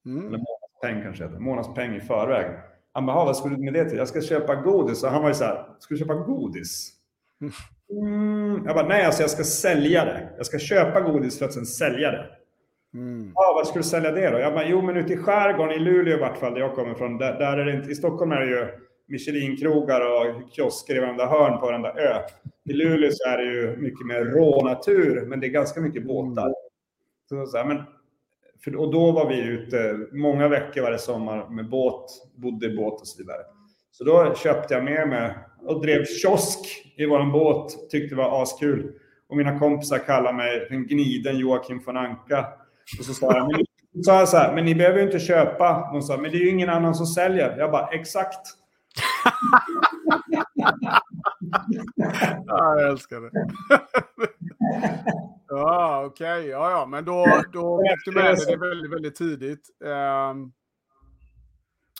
Mm. 0.05 0.27
Eller 0.27 0.38
månadspeng 0.82 1.04
kanske 1.04 1.24
heter 1.24 1.39
månadspeng 1.39 1.96
i 1.96 2.00
förväg. 2.00 2.46
Han 2.94 3.06
bara, 3.06 3.26
vad 3.26 3.38
ska 3.38 3.50
du 3.50 3.58
med 3.58 3.74
det 3.74 3.89
till? 3.89 3.98
Jag 3.98 4.08
ska 4.08 4.22
köpa 4.22 4.56
godis. 4.56 5.04
Och 5.04 5.10
han 5.10 5.22
var 5.22 5.30
ju 5.30 5.36
så 5.36 5.44
här, 5.44 5.65
ska 5.80 5.94
du 5.94 6.00
köpa 6.00 6.13
godis? 6.13 6.94
Mm. 7.91 8.63
Jag 8.65 8.76
bara, 8.76 8.88
nej 8.88 9.06
alltså 9.06 9.22
jag 9.24 9.30
ska 9.30 9.44
sälja 9.44 10.06
det. 10.06 10.30
Jag 10.38 10.46
ska 10.46 10.60
köpa 10.60 11.02
godis 11.02 11.39
för 11.39 11.46
att 11.46 11.54
sen 11.54 11.65
sälja 11.65 12.12
det. 12.12 12.26
Mm. 12.94 13.32
Ja, 13.36 13.54
vad 13.56 13.67
ska 13.67 13.80
du 13.80 13.84
sälja 13.84 14.12
det 14.12 14.30
då? 14.30 14.39
Jag 14.39 14.54
bara, 14.54 14.67
jo 14.67 14.82
men 14.82 14.98
ute 14.98 15.13
i 15.13 15.17
skärgården, 15.17 15.76
i 15.76 15.80
Luleå 15.80 16.17
i 16.17 16.20
vart 16.20 16.38
fall, 16.38 16.54
där 16.54 16.62
jag 16.62 16.76
kommer 16.76 16.91
ifrån, 16.91 17.17
där, 17.17 17.39
där 17.39 17.58
är 17.58 17.65
det 17.65 17.74
inte, 17.74 17.91
i 17.91 17.96
Stockholm 17.96 18.32
är 18.32 18.39
det 18.39 18.48
ju 18.48 18.67
Michelin-krogar 19.08 20.02
och 20.02 20.52
kiosker 20.52 20.96
i 20.96 21.00
varenda 21.00 21.26
hörn 21.26 21.60
på 21.60 21.65
varenda 21.65 21.94
ö. 21.94 22.22
I 22.70 22.74
Luleå 22.74 23.10
så 23.13 23.30
är 23.30 23.38
det 23.38 23.54
ju 23.54 23.78
mycket 23.78 24.08
mer 24.08 24.26
rå 24.26 24.62
natur, 24.63 25.26
men 25.26 25.39
det 25.39 25.48
är 25.48 25.52
ganska 25.52 25.82
mycket 25.82 26.08
båtar. 26.08 26.54
Så, 27.30 27.46
så 27.46 27.58
här, 27.58 27.65
men, 27.65 27.84
för, 28.63 28.76
och 28.76 28.91
då 28.91 29.12
var 29.12 29.30
vi 29.30 29.41
ute 29.41 29.97
många 30.12 30.47
veckor 30.47 30.82
varje 30.82 30.97
sommar 30.97 31.50
med 31.50 31.69
båt, 31.69 32.06
bodde 32.36 32.65
i 32.65 32.76
båt 32.76 33.02
och 33.02 33.08
så 33.08 33.17
vidare. 33.17 33.41
Så 33.91 34.04
då 34.04 34.36
köpte 34.36 34.74
jag 34.74 34.84
med 34.84 35.08
mig 35.08 35.38
och 35.65 35.82
drev 35.82 36.06
kiosk 36.06 36.60
i 36.97 37.06
vår 37.06 37.32
båt, 37.32 37.89
tyckte 37.89 38.15
det 38.15 38.21
var 38.21 38.43
askul. 38.43 38.91
Och 39.30 39.38
mina 39.38 39.60
kompisar 39.60 39.97
kallade 39.97 40.38
mig 40.38 40.67
en 40.69 40.88
gniden 40.88 41.38
Joakim 41.38 41.82
von 41.86 41.97
Anka. 41.97 42.47
Och 43.00 43.06
så 43.06 43.13
sa 43.13 43.38
jag, 43.38 43.52
men, 43.52 43.65
sa 44.04 44.19
jag 44.19 44.30
så 44.30 44.38
här, 44.38 44.56
men 44.56 44.65
ni 44.65 44.76
behöver 44.76 45.00
ju 45.00 45.06
inte 45.06 45.19
köpa. 45.19 45.89
De 45.93 46.02
sa, 46.02 46.17
men 46.17 46.32
det 46.32 46.38
är 46.38 46.41
ju 46.41 46.50
ingen 46.50 46.69
annan 46.69 46.95
som 46.95 47.06
säljer. 47.06 47.58
Jag 47.58 47.71
bara, 47.71 47.88
exakt 47.88 48.39
ja, 52.45 52.79
jag 52.79 52.89
älskar 52.89 53.21
det. 53.21 53.31
ja, 55.47 56.03
okej. 56.05 56.39
Okay. 56.39 56.49
Ja, 56.49 56.71
ja, 56.71 56.86
men 56.86 57.05
då, 57.05 57.25
då 57.53 57.81
fick 57.89 58.05
du 58.05 58.21
med 58.21 58.25
dig 58.25 58.45
det 58.47 58.57
väldigt, 58.57 58.91
väldigt 58.91 59.15
tidigt. 59.15 59.69
Um, 59.84 60.51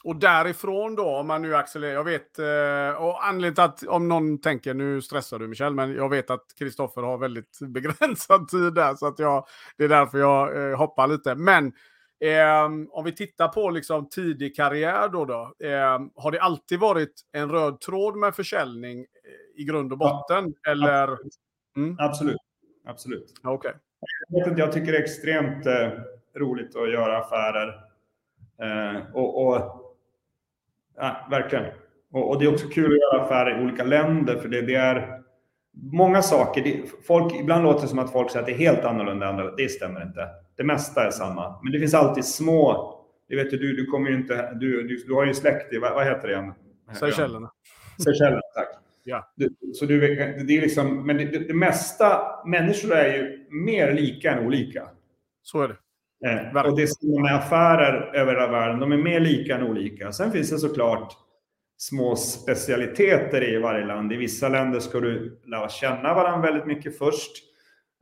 och 0.04 0.16
därifrån 0.16 0.96
då, 0.96 1.16
om 1.16 1.28
man 1.28 1.42
nu 1.42 1.56
accelererar, 1.56 1.96
jag 1.96 2.04
vet, 2.04 2.40
eh, 2.40 3.04
och 3.04 3.26
anledningen 3.28 3.54
till 3.54 3.64
att 3.64 3.96
om 3.96 4.08
någon 4.08 4.42
tänker, 4.42 4.74
nu 4.74 5.02
stressar 5.02 5.40
du 5.40 5.48
Michel, 5.48 5.74
men 5.74 5.94
jag 5.96 6.10
vet 6.10 6.30
att 6.30 6.46
Kristoffer 6.60 7.02
har 7.02 7.18
väldigt 7.18 7.60
begränsad 7.62 8.48
tid 8.48 8.74
där, 8.74 8.96
så 8.96 9.08
att 9.08 9.20
jag, 9.20 9.46
det 9.78 9.84
är 9.84 9.90
därför 9.90 10.18
jag 10.18 10.72
eh, 10.72 10.78
hoppar 10.78 11.08
lite. 11.08 11.36
Men 11.36 11.74
om 12.90 13.06
vi 13.06 13.12
tittar 13.12 13.48
på 13.48 13.70
liksom 13.70 14.10
tidig 14.10 14.56
karriär 14.56 15.10
då, 15.10 15.26
då 15.26 15.54
eh, 15.68 16.00
har 16.16 16.32
det 16.32 16.42
alltid 16.42 16.80
varit 16.80 17.14
en 17.32 17.50
röd 17.50 17.80
tråd 17.80 18.16
med 18.16 18.36
försäljning 18.36 19.00
eh, 19.00 19.62
i 19.62 19.64
grund 19.64 19.92
och 19.92 19.98
botten? 19.98 20.54
Ja, 20.64 20.72
eller? 20.72 21.08
Absolut. 21.08 21.34
Mm? 21.76 21.96
absolut. 22.00 22.38
absolut. 22.86 23.34
Okay. 23.44 23.74
Jag, 24.30 24.60
jag 24.60 24.72
tycker 24.72 24.92
det 24.92 24.98
är 24.98 25.02
extremt 25.02 25.66
eh, 25.66 25.90
roligt 26.36 26.76
att 26.76 26.92
göra 26.92 27.18
affärer. 27.18 27.68
Eh, 28.62 29.02
och, 29.14 29.48
och 29.48 29.96
ja, 30.96 31.28
verkligen. 31.30 31.66
Och, 32.12 32.30
och, 32.30 32.40
det 32.40 32.46
är 32.46 32.54
också 32.54 32.68
kul 32.68 32.94
att 32.94 33.00
göra 33.00 33.26
affärer 33.26 33.60
i 33.60 33.64
olika 33.64 33.84
länder, 33.84 34.38
för 34.38 34.50
det, 34.50 34.62
det 34.62 34.76
är 34.76 35.21
många 35.74 36.22
saker. 36.22 36.64
Det, 36.64 36.82
folk, 37.08 37.34
ibland 37.40 37.64
låter 37.64 37.82
det 37.82 37.88
som 37.88 38.00
att 38.00 38.12
folk 38.12 38.32
säger 38.32 38.40
att 38.40 38.48
det 38.48 38.54
är 38.54 38.58
helt 38.58 38.86
annorlunda. 38.86 39.28
Andra, 39.28 39.56
det 39.56 39.70
stämmer 39.70 40.02
inte. 40.04 40.28
Det 40.58 40.64
mesta 40.64 41.08
är 41.08 41.12
samma. 41.12 41.60
Men 41.64 41.72
det 41.72 41.80
finns 41.80 41.94
alltid 41.94 42.26
små... 42.26 42.98
Det 43.30 43.36
vet 43.36 43.50
du, 43.50 43.58
du 43.58 43.86
kommer 43.86 44.10
ju 44.10 44.16
inte... 44.16 44.54
Du, 44.54 44.88
du, 44.88 45.04
du 45.08 45.14
har 45.14 45.26
ju 45.26 45.34
släkt 45.34 45.74
i... 45.74 45.78
Vad, 45.78 45.94
vad 45.94 46.06
heter 46.06 46.28
det 46.28 46.34
igen? 46.34 46.54
Seychellerna. 46.94 47.52
Seychellerna, 48.04 48.42
tack. 48.56 48.68
Ja. 49.04 49.32
Du, 49.36 49.50
så 49.74 49.86
du, 49.86 50.00
det 50.48 50.58
är 50.58 50.62
liksom, 50.62 51.06
men 51.06 51.18
det, 51.18 51.26
det, 51.26 51.40
det, 51.40 51.54
mesta, 51.54 52.22
människor 52.46 52.92
är 52.92 53.14
ju 53.14 53.48
mer 53.50 53.94
lika 53.94 54.32
än 54.32 54.46
olika. 54.46 54.88
Så 55.44 55.62
är 55.62 55.68
det. 55.68 55.76
Eh, 56.30 56.66
och 56.66 56.78
det 56.78 56.88
som 56.88 57.22
med 57.22 57.36
affärer 57.36 58.16
över 58.16 58.34
hela 58.34 58.52
världen, 58.52 58.80
de 58.80 58.92
är 58.92 58.98
mer 58.98 59.20
lika 59.20 59.56
än 59.56 59.64
olika. 59.64 60.12
Sen 60.12 60.32
finns 60.32 60.50
det 60.50 60.58
såklart 60.58 61.14
små 61.82 62.16
specialiteter 62.16 63.44
i 63.44 63.58
varje 63.58 63.86
land. 63.86 64.14
I 64.14 64.18
vissa 64.18 64.50
länder 64.50 64.80
ska 64.80 65.00
du 65.00 65.42
lära 65.46 65.70
känna 65.70 66.14
varandra 66.14 66.52
väldigt 66.52 66.68
mycket 66.68 66.98
först. 66.98 67.32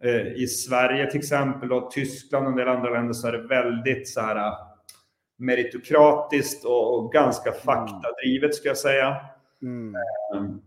Eh, 0.04 0.28
I 0.28 0.48
Sverige 0.48 1.12
till 1.12 1.20
exempel 1.20 1.72
och 1.72 1.92
Tyskland 1.92 2.46
och 2.46 2.52
en 2.52 2.58
del 2.58 2.68
andra 2.68 2.90
länder 2.90 3.14
så 3.14 3.28
är 3.28 3.32
det 3.32 3.48
väldigt 3.48 4.10
så 4.10 4.22
här 4.22 4.54
meritokratiskt 5.38 6.66
och, 6.66 6.94
och 6.94 7.12
ganska 7.12 7.52
faktadrivet 7.52 8.56
ska 8.56 8.68
jag 8.68 8.78
säga. 8.78 9.16
Mm. 9.62 9.96
Um, 10.36 10.62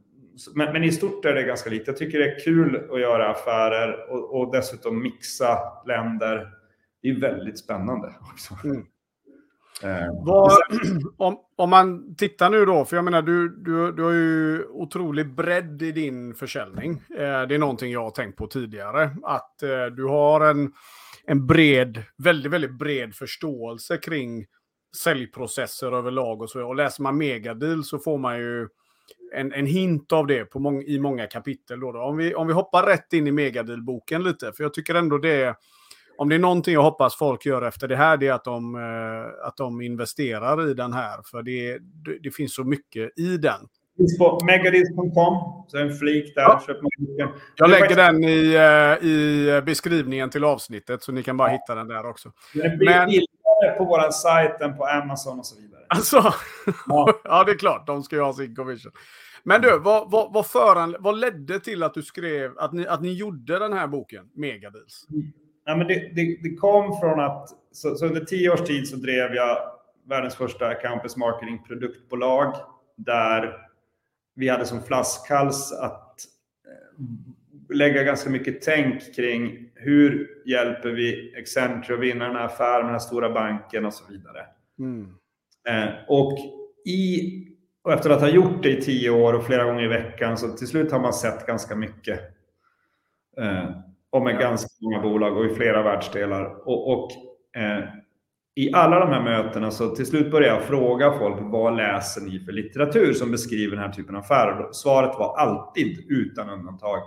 men, 0.54 0.72
men, 0.72 0.84
i 0.84 0.92
stort 0.92 1.24
är 1.24 1.34
det 1.34 1.42
ganska 1.42 1.70
likt. 1.70 1.86
Jag 1.86 1.96
tycker 1.96 2.18
det 2.18 2.34
är 2.34 2.44
kul 2.44 2.90
att 2.92 3.00
göra 3.00 3.30
affärer 3.30 4.10
och, 4.10 4.40
och 4.40 4.52
dessutom 4.52 5.02
mixa 5.02 5.58
länder. 5.86 6.48
Det 7.02 7.08
är 7.08 7.20
väldigt 7.20 7.58
spännande. 7.58 8.14
Också. 8.32 8.54
Mm. 8.64 8.86
Eh, 9.84 10.06
Vad, 10.24 10.52
om, 11.16 11.36
om 11.56 11.70
man 11.70 12.16
tittar 12.16 12.50
nu 12.50 12.64
då, 12.64 12.84
för 12.84 12.96
jag 12.96 13.04
menar 13.04 13.22
du, 13.22 13.48
du, 13.48 13.92
du 13.92 14.02
har 14.02 14.12
ju 14.12 14.64
otrolig 14.64 15.34
bredd 15.34 15.82
i 15.82 15.92
din 15.92 16.34
försäljning. 16.34 17.02
Eh, 17.10 17.42
det 17.42 17.54
är 17.54 17.58
någonting 17.58 17.92
jag 17.92 18.02
har 18.02 18.10
tänkt 18.10 18.36
på 18.36 18.46
tidigare. 18.46 19.10
Att 19.22 19.62
eh, 19.62 19.86
du 19.96 20.04
har 20.04 20.40
en, 20.40 20.72
en 21.24 21.46
bred, 21.46 22.02
väldigt, 22.18 22.52
väldigt 22.52 22.78
bred 22.78 23.14
förståelse 23.14 23.96
kring 23.96 24.46
säljprocesser 24.96 25.92
överlag 25.92 26.42
och 26.42 26.50
så. 26.50 26.66
Och 26.66 26.76
läser 26.76 27.02
man 27.02 27.18
megadeal 27.18 27.84
så 27.84 27.98
får 27.98 28.18
man 28.18 28.38
ju 28.38 28.68
en, 29.34 29.52
en 29.52 29.66
hint 29.66 30.12
av 30.12 30.26
det 30.26 30.44
på 30.44 30.58
mång, 30.58 30.82
i 30.82 30.98
många 30.98 31.26
kapitel. 31.26 31.80
Då, 31.80 31.92
då. 31.92 32.00
Om, 32.00 32.16
vi, 32.16 32.34
om 32.34 32.46
vi 32.46 32.52
hoppar 32.52 32.82
rätt 32.86 33.12
in 33.12 33.26
i 33.26 33.32
megadeal-boken 33.32 34.22
lite, 34.22 34.52
för 34.52 34.64
jag 34.64 34.74
tycker 34.74 34.94
ändå 34.94 35.18
det 35.18 35.56
om 36.22 36.28
det 36.28 36.34
är 36.34 36.38
någonting 36.38 36.74
jag 36.74 36.82
hoppas 36.82 37.16
folk 37.16 37.46
gör 37.46 37.62
efter 37.62 37.88
det 37.88 37.96
här, 37.96 38.16
det 38.16 38.28
är 38.28 38.32
att 38.32 38.44
de, 38.44 38.74
eh, 38.74 39.46
att 39.46 39.56
de 39.56 39.80
investerar 39.80 40.70
i 40.70 40.74
den 40.74 40.92
här. 40.92 41.22
För 41.30 41.42
det, 41.42 41.78
det, 42.22 42.30
finns 42.30 42.54
så 42.54 42.64
mycket 42.64 43.18
i 43.18 43.36
den. 43.36 43.60
Finns 43.96 44.18
på 44.18 44.38
så 45.68 45.78
en 45.78 45.94
flik 45.94 46.34
där. 46.34 46.42
Ja. 46.42 47.32
Jag 47.56 47.70
lägger 47.70 47.96
den 47.96 48.24
i, 48.24 48.54
eh, 48.54 49.08
i 49.08 49.62
beskrivningen 49.66 50.30
till 50.30 50.44
avsnittet, 50.44 51.02
så 51.02 51.12
ni 51.12 51.22
kan 51.22 51.36
bara 51.36 51.48
ja. 51.48 51.52
hitta 51.52 51.74
den 51.74 51.88
där 51.88 52.06
också. 52.06 52.32
Den 52.54 52.78
blir 52.78 52.88
Men... 52.88 53.06
billigare 53.06 53.78
på 53.78 53.84
vår 53.84 54.10
sajt 54.10 54.60
än 54.60 54.76
på 54.76 54.86
Amazon 54.86 55.38
och 55.38 55.46
så 55.46 55.60
vidare. 55.60 55.82
Alltså, 55.88 56.16
ja. 56.86 57.20
ja, 57.24 57.44
det 57.44 57.52
är 57.52 57.58
klart. 57.58 57.86
De 57.86 58.02
ska 58.02 58.16
ju 58.16 58.22
ha 58.22 58.32
sin 58.32 58.56
commission. 58.56 58.92
Men 59.44 59.60
du, 59.60 59.78
vad, 59.78 60.10
vad, 60.10 60.32
vad, 60.32 60.46
föran, 60.46 60.96
vad 60.98 61.18
ledde 61.18 61.60
till 61.60 61.82
att 61.82 61.94
du 61.94 62.02
skrev, 62.02 62.58
att 62.58 62.72
ni, 62.72 62.86
att 62.86 63.02
ni 63.02 63.12
gjorde 63.12 63.58
den 63.58 63.72
här 63.72 63.86
boken, 63.86 64.24
Megadeals? 64.34 65.06
Ja, 65.64 65.76
men 65.76 65.86
det, 65.86 65.94
det, 66.14 66.38
det, 66.42 66.54
kom 66.56 67.00
från 67.00 67.20
att, 67.20 67.48
så, 67.72 67.94
så, 67.94 68.06
under 68.06 68.20
tio 68.20 68.50
års 68.50 68.60
tid 68.60 68.88
så 68.88 68.96
drev 68.96 69.34
jag 69.34 69.58
världens 70.08 70.34
första 70.34 70.74
campus 70.74 71.16
marketing 71.16 71.62
produktbolag 71.62 72.54
där 72.96 73.56
vi 74.34 74.48
hade 74.48 74.64
som 74.64 74.82
flaskhals 74.82 75.72
att 75.72 76.16
eh, 76.66 77.76
lägga 77.76 78.02
ganska 78.02 78.30
mycket 78.30 78.62
tänk 78.62 79.14
kring 79.16 79.70
hur 79.74 80.28
hjälper 80.46 80.88
vi 80.88 81.34
Accenture 81.38 81.94
att 81.94 82.00
vinna 82.00 82.26
den 82.26 82.36
här 82.36 82.44
affären 82.44 82.84
den 82.84 82.92
här 82.92 82.98
stora 82.98 83.30
banken 83.30 83.86
och 83.86 83.94
så 83.94 84.12
vidare. 84.12 84.46
Mm. 84.78 85.08
Eh, 85.68 85.94
och, 86.08 86.38
i, 86.84 87.30
och 87.82 87.92
efter 87.92 88.10
att 88.10 88.20
ha 88.20 88.28
gjort 88.28 88.62
det 88.62 88.70
i 88.70 88.82
tio 88.82 89.10
år 89.10 89.32
och 89.32 89.46
flera 89.46 89.64
gånger 89.64 89.84
i 89.84 89.88
veckan 89.88 90.38
så 90.38 90.48
till 90.48 90.66
slut 90.66 90.92
har 90.92 91.00
man 91.00 91.12
sett 91.12 91.46
ganska 91.46 91.76
mycket. 91.76 92.20
Eh, 93.36 93.70
och 94.12 94.22
med 94.22 94.38
ganska 94.38 94.68
många 94.80 95.00
bolag 95.00 95.36
och 95.36 95.44
i 95.44 95.54
flera 95.54 95.82
världsdelar. 95.82 96.68
Och, 96.68 96.92
och 96.92 97.10
eh, 97.56 97.84
i 98.54 98.72
alla 98.72 99.00
de 99.00 99.08
här 99.08 99.22
mötena 99.22 99.70
så 99.70 99.96
till 99.96 100.06
slut 100.06 100.30
började 100.30 100.54
jag 100.54 100.64
fråga 100.64 101.18
folk 101.18 101.36
vad 101.40 101.76
läser 101.76 102.20
ni 102.20 102.40
för 102.40 102.52
litteratur 102.52 103.12
som 103.12 103.30
beskriver 103.30 103.76
den 103.76 103.84
här 103.84 103.92
typen 103.92 104.16
av 104.16 104.22
affärer? 104.22 104.68
Svaret 104.72 105.18
var 105.18 105.36
alltid 105.36 106.06
utan 106.08 106.50
undantag. 106.50 106.98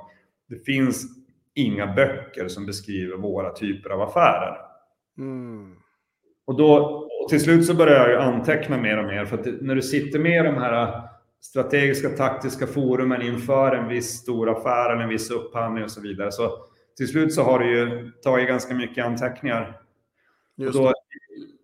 Det 0.50 0.66
finns 0.66 1.06
inga 1.54 1.94
böcker 1.94 2.48
som 2.48 2.66
beskriver 2.66 3.18
våra 3.18 3.54
typer 3.54 3.90
av 3.90 4.02
affärer. 4.02 4.58
Mm. 5.18 5.76
Och 6.48 6.58
då 6.58 6.76
och 7.24 7.30
till 7.30 7.42
slut 7.42 7.66
så 7.66 7.74
började 7.74 8.12
jag 8.12 8.24
anteckna 8.24 8.78
mer 8.78 8.98
och 8.98 9.06
mer 9.06 9.26
för 9.26 9.38
att 9.38 9.62
när 9.62 9.76
du 9.76 9.82
sitter 9.82 10.20
med 10.20 10.46
de 10.46 10.56
här 10.56 11.02
strategiska 11.42 12.10
taktiska 12.10 12.68
forumen 12.68 13.22
inför 13.22 13.76
en 13.76 13.88
viss 13.88 14.10
stor 14.10 14.50
affär 14.50 14.94
eller 14.94 15.04
en 15.04 15.10
viss 15.10 15.32
upphandling 15.32 15.84
och 15.84 15.92
så 15.92 16.02
vidare 16.02 16.32
så 16.32 16.66
till 16.98 17.08
slut 17.08 17.34
så 17.34 17.44
har 17.44 17.60
du 17.60 17.80
ju 17.80 18.12
tagit 18.12 18.48
ganska 18.48 18.74
mycket 18.74 19.06
anteckningar. 19.06 19.82
Just 20.58 20.74
då, 20.74 20.94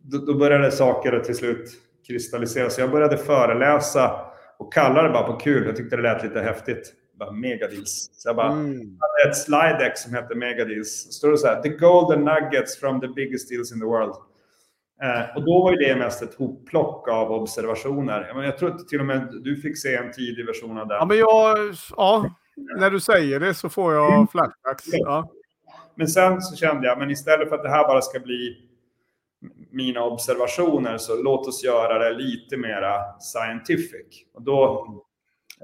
då, 0.02 0.18
då 0.18 0.34
började 0.34 0.72
saker 0.72 1.20
till 1.20 1.36
slut 1.36 1.70
kristallisera. 2.08 2.70
Så 2.70 2.82
jag 2.82 2.92
började 2.92 3.18
föreläsa 3.18 4.26
och 4.60 4.74
kalla 4.74 5.04
det 5.04 5.10
bara 5.10 5.24
på 5.24 5.34
kul. 5.34 5.66
Jag 5.66 5.76
tyckte 5.76 5.96
det 5.96 6.02
lät 6.02 6.24
lite 6.24 6.42
häftigt. 6.42 6.94
Bara 7.20 7.32
megadeals. 7.32 8.10
Så 8.14 8.30
jag 8.30 8.36
bara 8.36 8.52
mm. 8.52 8.98
hade 9.00 9.30
ett 9.30 9.38
slide 9.38 9.78
deck 9.80 9.98
som 9.98 10.14
heter 10.14 10.36
megadeals. 10.36 11.04
Så 11.06 11.12
står 11.12 11.32
det 11.32 11.38
så 11.38 11.48
här, 11.48 11.62
the 11.62 11.70
golden 11.70 12.26
nuggets 12.26 12.80
from 12.80 13.02
the 13.02 13.08
biggest 13.08 13.50
deals 13.50 13.72
in 13.72 13.80
the 13.80 13.86
world. 13.86 14.16
Eh, 15.04 15.36
och 15.36 15.46
då 15.46 15.64
var 15.64 15.72
ju 15.72 15.78
det 15.78 15.96
mest 15.96 16.22
ett 16.22 16.36
hopplock 16.36 17.08
av 17.08 17.32
observationer. 17.32 18.26
Jag, 18.28 18.36
menar, 18.36 18.46
jag 18.46 18.58
tror 18.58 18.76
att 18.76 18.88
till 18.88 19.00
och 19.00 19.06
med 19.06 19.28
du 19.44 19.56
fick 19.56 19.78
se 19.78 19.96
en 19.96 20.12
tidig 20.12 20.46
version 20.46 20.78
av 20.78 20.88
den. 20.88 20.98
Ja, 20.98 21.06
men 21.06 21.18
jag, 21.18 21.58
ja, 21.98 22.36
när 22.78 22.92
du 22.92 23.00
säger 23.00 23.40
det 23.40 23.54
så 23.54 23.70
får 23.70 23.94
jag 23.94 24.14
mm. 24.14 24.28
flashbacks. 24.28 24.86
Ja. 24.92 25.32
Men 25.96 26.08
sen 26.08 26.42
så 26.42 26.56
kände 26.56 26.88
jag, 26.88 27.00
men 27.00 27.12
istället 27.12 27.50
för 27.50 27.56
att 27.56 27.64
det 27.64 27.70
här 27.70 27.88
bara 27.88 28.02
ska 28.02 28.20
bli 28.20 28.58
mina 29.72 30.04
observationer 30.04 30.98
så 30.98 31.24
låt 31.24 31.48
oss 31.48 31.64
göra 31.64 32.00
det 32.00 32.18
lite 32.18 32.58
mera 32.58 33.20
scientific. 33.20 34.26
Och 34.34 34.42
då 34.42 34.86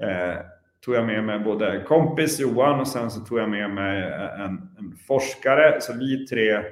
eh, 0.02 0.36
tog 0.84 0.94
jag 0.94 1.06
med 1.06 1.24
mig 1.24 1.38
både 1.38 1.84
kompis 1.88 2.40
Johan 2.40 2.80
och 2.80 2.88
sen 2.88 3.10
så 3.10 3.20
tog 3.20 3.38
jag 3.38 3.50
med 3.50 3.70
mig 3.70 4.02
en, 4.38 4.76
en 4.78 4.96
forskare. 5.06 5.80
Så 5.80 5.92
vi 5.92 6.26
tre 6.26 6.62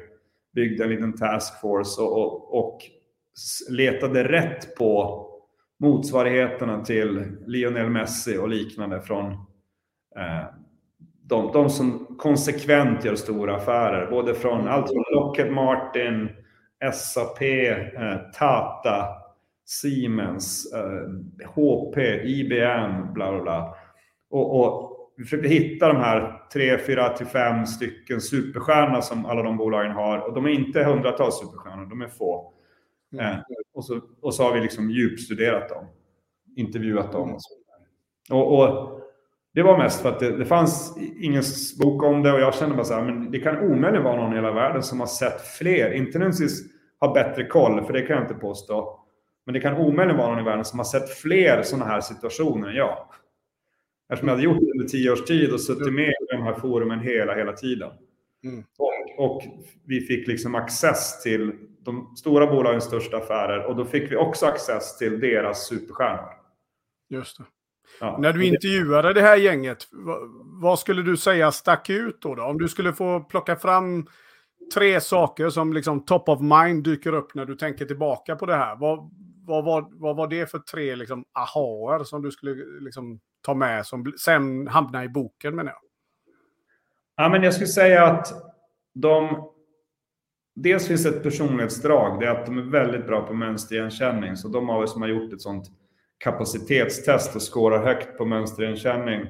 byggde 0.54 0.84
en 0.84 0.90
liten 0.90 1.16
taskforce 1.16 2.02
och, 2.02 2.12
och, 2.12 2.58
och 2.58 2.78
letade 3.70 4.24
rätt 4.24 4.76
på 4.76 5.22
motsvarigheterna 5.80 6.84
till 6.84 7.36
Lionel 7.46 7.90
Messi 7.90 8.38
och 8.38 8.48
liknande 8.48 9.00
från 9.00 9.32
Eh, 9.32 9.55
de, 11.28 11.52
de 11.52 11.70
som 11.70 12.16
konsekvent 12.18 13.04
gör 13.04 13.14
stora 13.14 13.56
affärer, 13.56 14.10
både 14.10 14.34
från 14.34 14.68
allt 14.68 14.86
från 14.86 15.04
Lockheed 15.14 15.52
Martin, 15.52 16.28
SAP, 16.94 17.42
eh, 17.42 18.16
Tata, 18.38 19.06
Siemens, 19.64 20.72
HP, 21.54 21.96
eh, 21.96 22.24
IBM, 22.24 23.12
bla 23.12 23.32
bla 23.32 23.42
bla. 23.42 23.76
Och, 24.30 24.60
och, 24.60 24.92
vi 25.18 25.24
försökte 25.24 25.48
hitta 25.48 25.88
de 25.88 25.96
här 25.96 26.42
tre, 26.52 26.78
fyra 26.78 27.08
till 27.08 27.26
fem 27.26 27.66
stycken 27.66 28.20
superstjärnor 28.20 29.00
som 29.00 29.26
alla 29.26 29.42
de 29.42 29.56
bolagen 29.56 29.92
har. 29.92 30.18
Och 30.18 30.34
de 30.34 30.44
är 30.44 30.50
inte 30.50 30.84
hundratals 30.84 31.40
superstjärnor, 31.40 31.86
de 31.86 32.02
är 32.02 32.08
få. 32.08 32.52
Mm. 33.12 33.26
Eh, 33.26 33.38
och, 33.74 33.84
så, 33.84 34.00
och 34.20 34.34
så 34.34 34.42
har 34.42 34.54
vi 34.54 34.60
liksom 34.60 34.90
djupstuderat 34.90 35.68
dem, 35.68 35.86
intervjuat 36.56 37.12
dem 37.12 37.34
och 37.34 37.42
så 37.42 37.54
och, 38.30 38.60
och 38.60 39.00
det 39.56 39.62
var 39.62 39.78
mest 39.78 40.02
för 40.02 40.08
att 40.08 40.20
det, 40.20 40.36
det 40.36 40.44
fanns 40.44 40.98
ingen 41.20 41.42
bok 41.78 42.02
om 42.02 42.22
det 42.22 42.32
och 42.32 42.40
jag 42.40 42.54
kände 42.54 42.74
bara 42.74 42.84
så 42.84 42.94
här, 42.94 43.04
men 43.04 43.30
det 43.30 43.38
kan 43.38 43.58
omöjligt 43.58 44.02
vara 44.02 44.16
någon 44.16 44.32
i 44.32 44.36
hela 44.36 44.52
världen 44.52 44.82
som 44.82 45.00
har 45.00 45.06
sett 45.06 45.40
fler, 45.40 45.90
inte 45.92 46.18
nödvändigtvis 46.18 46.62
har 46.98 47.14
bättre 47.14 47.46
koll, 47.46 47.84
för 47.84 47.92
det 47.92 48.02
kan 48.02 48.16
jag 48.16 48.24
inte 48.24 48.34
påstå. 48.34 49.00
Men 49.46 49.52
det 49.54 49.60
kan 49.60 49.76
omöjligt 49.76 50.16
vara 50.16 50.30
någon 50.30 50.40
i 50.40 50.44
världen 50.44 50.64
som 50.64 50.78
har 50.78 50.84
sett 50.84 51.10
fler 51.10 51.62
sådana 51.62 51.84
här 51.84 52.00
situationer 52.00 52.68
än 52.68 52.74
jag. 52.74 52.98
Eftersom 54.12 54.28
jag 54.28 54.34
hade 54.34 54.44
gjort 54.44 54.60
det 54.60 54.70
under 54.70 54.88
tio 54.88 55.12
års 55.12 55.24
tid 55.24 55.52
och 55.52 55.60
suttit 55.60 55.92
med 55.92 56.08
i 56.08 56.26
de 56.36 56.42
här 56.42 56.54
forumen 56.54 57.00
hela, 57.00 57.34
hela 57.34 57.52
tiden. 57.52 57.90
Mm. 58.44 58.64
Och, 58.78 59.24
och, 59.24 59.42
vi 59.84 60.00
fick 60.00 60.28
liksom 60.28 60.54
access 60.54 61.22
till 61.22 61.52
de 61.80 62.16
stora 62.16 62.46
bolagens 62.46 62.84
största 62.84 63.16
affärer 63.16 63.64
och 63.64 63.76
då 63.76 63.84
fick 63.84 64.12
vi 64.12 64.16
också 64.16 64.46
access 64.46 64.98
till 64.98 65.20
deras 65.20 65.66
superstjärnor. 65.66 66.32
Just 67.08 67.38
det. 67.38 67.44
Ja. 68.00 68.18
När 68.20 68.32
du 68.32 68.46
intervjuade 68.46 69.12
det 69.12 69.20
här 69.20 69.36
gänget, 69.36 69.78
vad 70.62 70.78
skulle 70.78 71.02
du 71.02 71.16
säga 71.16 71.52
stack 71.52 71.90
ut 71.90 72.20
då, 72.20 72.34
då? 72.34 72.42
Om 72.42 72.58
du 72.58 72.68
skulle 72.68 72.92
få 72.92 73.20
plocka 73.20 73.56
fram 73.56 74.06
tre 74.74 75.00
saker 75.00 75.48
som 75.48 75.72
liksom 75.72 76.04
top 76.04 76.28
of 76.28 76.40
mind 76.40 76.84
dyker 76.84 77.12
upp 77.12 77.34
när 77.34 77.44
du 77.44 77.56
tänker 77.56 77.84
tillbaka 77.84 78.36
på 78.36 78.46
det 78.46 78.56
här. 78.56 78.76
Vad, 78.76 79.10
vad, 79.46 79.64
vad, 79.64 80.00
vad 80.00 80.16
var 80.16 80.28
det 80.28 80.50
för 80.50 80.58
tre 80.58 80.96
liksom, 80.96 81.24
ahaer 81.32 82.04
som 82.04 82.22
du 82.22 82.30
skulle 82.30 82.54
liksom, 82.80 83.20
ta 83.42 83.54
med 83.54 83.86
som 83.86 84.12
sen 84.20 84.68
hamnar 84.68 85.04
i 85.04 85.08
boken 85.08 85.56
menar 85.56 85.72
jag? 85.72 85.80
Ja, 87.16 87.28
men 87.28 87.42
jag 87.42 87.54
skulle 87.54 87.66
säga 87.66 88.06
att 88.06 88.32
de... 88.94 89.46
Dels 90.58 90.88
finns 90.88 91.06
ett 91.06 91.22
personlighetsdrag, 91.22 92.20
det 92.20 92.26
är 92.26 92.30
att 92.30 92.46
de 92.46 92.58
är 92.58 92.62
väldigt 92.62 93.06
bra 93.06 93.26
på 93.26 93.34
mönsterigenkänning. 93.34 94.36
Så 94.36 94.48
de 94.48 94.70
av 94.70 94.82
er 94.82 94.86
som 94.86 95.02
har 95.02 95.08
gjort 95.08 95.32
ett 95.32 95.40
sånt 95.40 95.70
kapacitetstest 96.18 97.36
och 97.36 97.54
skårar 97.54 97.84
högt 97.84 98.18
på 98.18 98.24
mönsterigenkänning 98.24 99.26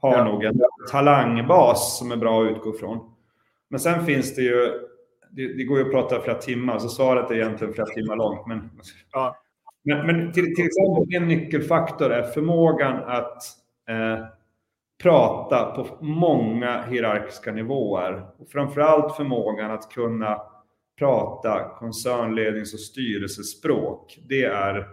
har 0.00 0.16
ja. 0.16 0.24
nog 0.24 0.44
en 0.44 0.60
talangbas 0.90 1.98
som 1.98 2.12
är 2.12 2.16
bra 2.16 2.44
att 2.44 2.50
utgå 2.50 2.72
från. 2.72 3.10
Men 3.68 3.80
sen 3.80 4.06
finns 4.06 4.34
det 4.34 4.42
ju, 4.42 4.70
det, 5.30 5.56
det, 5.56 5.64
går 5.64 5.78
ju 5.78 5.84
att 5.84 5.90
prata 5.90 6.20
flera 6.20 6.38
timmar, 6.38 6.78
så 6.78 6.88
svaret 6.88 7.30
är 7.30 7.34
egentligen 7.34 7.74
flera 7.74 7.86
timmar 7.86 8.16
långt. 8.16 8.46
Men, 8.46 8.70
ja. 9.12 9.36
men, 9.84 10.06
men 10.06 10.32
till, 10.32 10.54
till, 10.54 10.66
exempel 10.66 11.14
en 11.16 11.28
nyckelfaktor 11.28 12.10
är 12.10 12.22
förmågan 12.22 13.02
att 13.06 13.42
eh, 13.88 14.24
prata 15.02 15.64
på 15.64 16.04
många 16.04 16.82
hierarkiska 16.82 17.52
nivåer. 17.52 18.26
Och 18.38 18.48
framförallt 18.48 19.16
förmågan 19.16 19.70
att 19.70 19.90
kunna 19.90 20.42
prata 20.98 21.68
koncernlednings 21.78 22.74
och 22.74 22.80
styrelsespråk. 22.80 24.18
Det 24.28 24.44
är 24.44 24.88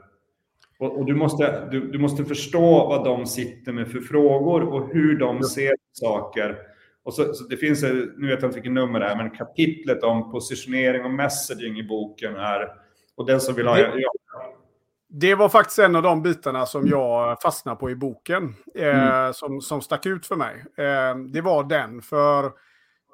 och, 0.83 0.99
och, 0.99 1.05
du, 1.05 1.15
måste, 1.15 1.67
du, 1.71 1.91
du, 1.91 1.99
måste 1.99 2.25
förstå 2.25 2.87
vad 2.87 3.03
de 3.03 3.25
sitter 3.25 3.71
med 3.71 3.91
för 3.91 3.99
frågor 3.99 4.63
och 4.63 4.93
hur 4.93 5.19
de 5.19 5.43
ser 5.43 5.73
saker. 5.91 6.57
Och 7.03 7.13
så, 7.13 7.33
så 7.33 7.43
det 7.43 7.57
finns, 7.57 7.83
nu 8.17 8.27
vet 8.27 8.41
jag 8.41 8.49
inte 8.49 8.55
vilket 8.55 8.71
nummer 8.71 8.99
det 8.99 9.05
är, 9.05 9.15
men 9.15 9.29
kapitlet 9.29 10.03
om 10.03 10.31
positionering 10.31 11.05
och 11.05 11.11
messaging 11.11 11.79
i 11.79 11.83
boken 11.83 12.35
är, 12.35 12.67
och 13.17 13.25
den 13.25 13.41
som 13.41 13.55
vill 13.55 13.67
ha... 13.67 13.75
Det, 13.75 14.03
det 15.07 15.35
var 15.35 15.49
faktiskt 15.49 15.79
en 15.79 15.95
av 15.95 16.03
de 16.03 16.21
bitarna 16.21 16.65
som 16.65 16.87
jag 16.87 17.41
fastnade 17.41 17.77
på 17.77 17.89
i 17.89 17.95
boken, 17.95 18.55
eh, 18.75 19.17
mm. 19.17 19.33
som, 19.33 19.61
som 19.61 19.81
stack 19.81 20.05
ut 20.05 20.25
för 20.25 20.35
mig. 20.35 20.65
Eh, 20.77 21.15
det 21.17 21.41
var 21.41 21.63
den, 21.63 22.01
för 22.01 22.51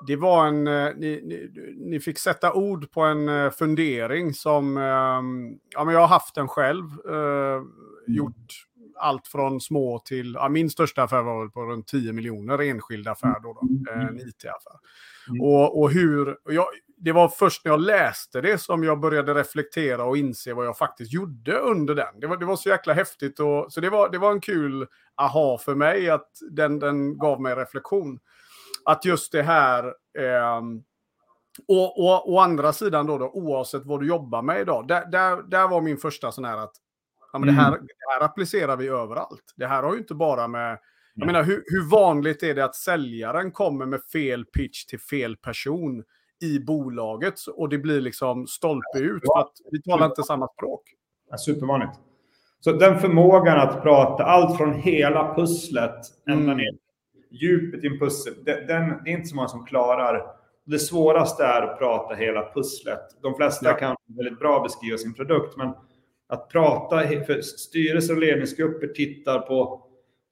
det 0.08 0.16
var 0.16 0.48
en, 0.48 0.68
eh, 0.68 0.90
ni, 0.96 1.22
ni, 1.24 1.52
ni, 1.78 2.00
fick 2.00 2.20
sätta 2.20 2.54
ord 2.54 2.92
på 2.92 3.02
en 3.02 3.30
eh, 3.30 3.52
fundering 3.52 4.34
som, 4.34 4.78
ehm, 4.78 5.58
ja 5.70 5.86
men 5.86 5.94
jag 5.94 6.02
har 6.02 6.08
haft 6.08 6.36
den 6.36 6.48
själv. 6.48 6.86
Eh, 7.10 7.56
mm. 7.56 7.68
Gjort 8.08 8.66
allt 9.00 9.28
från 9.28 9.62
små 9.62 10.00
till, 10.00 10.34
ja, 10.34 10.50
min 10.50 10.70
största 10.70 11.04
affär 11.04 11.22
var 11.22 11.40
väl 11.40 11.50
på 11.50 11.66
runt 11.66 11.88
10 11.88 12.14
miljoner 12.14 12.62
enskild 12.62 13.08
affär 13.08 13.40
då, 13.44 13.54
då 13.54 13.92
mm. 13.92 14.08
en 14.08 14.20
IT-affär. 14.20 14.80
Mm. 15.30 15.42
Och, 15.42 15.82
och 15.82 15.92
hur, 15.92 16.30
och 16.30 16.54
jag, 16.54 16.66
det 16.98 17.12
var 17.12 17.28
först 17.28 17.66
när 17.66 17.72
jag 17.72 17.80
läste 17.80 18.42
det 18.42 18.58
som 18.58 18.84
jag 18.84 19.00
började 19.00 19.34
reflektera 19.34 20.04
och 20.04 20.18
inse 20.18 20.54
vad 20.54 20.66
jag 20.66 20.78
faktiskt 20.78 21.14
gjorde 21.14 21.58
under 21.58 21.96
den. 21.96 22.20
Det 22.20 22.28
var, 22.28 22.38
det 22.38 22.46
var 22.46 22.56
så 22.56 22.70
jäkla 22.70 22.94
häftigt 22.94 23.40
och 23.40 23.74
så 23.74 23.82
det 23.82 23.90
var, 23.90 24.10
det 24.10 24.18
var 24.18 24.32
en 24.32 24.42
kul 24.42 24.88
aha 25.16 25.58
för 25.58 25.76
mig 25.76 26.10
att 26.10 26.30
den, 26.52 26.80
den 26.80 27.18
gav 27.18 27.42
mig 27.42 27.56
reflektion 27.56 28.20
att 28.92 29.06
just 29.06 29.32
det 29.32 29.44
här... 29.44 29.86
Eh, 30.20 30.62
och, 31.68 32.00
och 32.00 32.34
å 32.34 32.40
andra 32.40 32.74
sidan 32.74 33.06
då, 33.06 33.18
då, 33.18 33.32
oavsett 33.34 33.86
vad 33.86 34.00
du 34.00 34.08
jobbar 34.08 34.42
med 34.42 34.62
idag, 34.62 34.88
där, 34.88 35.06
där, 35.06 35.44
där 35.44 35.68
var 35.68 35.82
min 35.82 35.98
första 35.98 36.32
sån 36.32 36.46
här 36.46 36.58
att 36.58 36.72
ja, 37.34 37.40
men 37.40 37.48
det, 37.48 37.54
här, 37.54 37.68
mm. 37.68 37.82
det 37.82 38.14
här 38.14 38.26
applicerar 38.26 38.78
vi 38.78 38.88
överallt. 38.88 39.54
Det 39.56 39.68
här 39.68 39.84
har 39.84 39.94
ju 39.94 40.00
inte 40.00 40.16
bara 40.16 40.48
med... 40.48 40.80
Jag 41.16 41.26
menar, 41.26 41.44
hur, 41.44 41.64
hur 41.66 41.90
vanligt 41.90 42.44
är 42.44 42.56
det 42.56 42.66
att 42.66 42.76
säljaren 42.76 43.52
kommer 43.52 43.86
med 43.86 44.02
fel 44.04 44.46
pitch 44.46 44.86
till 44.86 45.00
fel 45.00 45.38
person 45.38 46.04
i 46.42 46.60
bolaget 46.60 47.40
och 47.56 47.70
det 47.70 47.78
blir 47.78 48.02
liksom 48.02 48.48
stolpe 48.48 49.00
ut 49.00 49.24
för 49.26 49.40
att 49.40 49.54
vi 49.72 49.82
talar 49.82 50.06
inte 50.06 50.24
samma 50.24 50.48
språk? 50.48 50.82
Ja, 51.30 51.38
supervanligt. 51.38 52.00
Så 52.60 52.72
den 52.72 53.00
förmågan 53.00 53.58
att 53.58 53.82
prata 53.82 54.24
allt 54.24 54.58
från 54.58 54.74
hela 54.74 55.36
pusslet 55.36 56.00
ända 56.28 56.44
mm. 56.44 56.58
ner 56.58 56.89
djupet 57.30 57.84
i 57.84 57.88
en 57.88 58.00
pussel, 58.00 58.34
den, 58.46 58.68
den, 58.68 58.90
det 59.04 59.10
är 59.10 59.14
inte 59.14 59.28
så 59.28 59.36
många 59.36 59.48
som 59.48 59.66
klarar. 59.66 60.26
Det 60.66 60.80
svåraste 60.80 61.44
är 61.44 61.62
att 61.62 61.80
prata 61.80 62.16
hela 62.16 62.52
pusslet. 62.54 63.02
De 63.22 63.36
flesta 63.36 63.70
ja. 63.70 63.74
kan 63.74 63.96
väldigt 64.08 64.40
bra 64.40 64.64
beskriva 64.64 64.98
sin 64.98 65.14
produkt, 65.14 65.58
men 65.58 65.74
att 66.28 66.50
prata, 66.50 67.08
för 67.08 67.42
styrelser 67.42 68.14
och 68.14 68.20
ledningsgrupper 68.20 68.88
tittar 68.88 69.40
på 69.40 69.86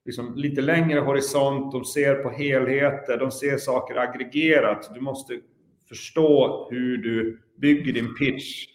liksom 0.06 0.36
lite 0.36 0.62
längre 0.62 1.00
horisont, 1.00 1.72
de 1.72 1.86
ser 1.86 2.16
på 2.16 2.30
helheter, 2.30 3.18
de 3.18 3.32
ser 3.32 3.58
saker 3.58 3.96
aggregerat. 3.96 4.92
Du 4.94 5.02
måste 5.02 5.40
förstå 5.90 6.68
hur 6.72 6.98
du 6.98 7.42
bygger 7.58 7.94
din 7.94 8.16
pitch. 8.16 8.66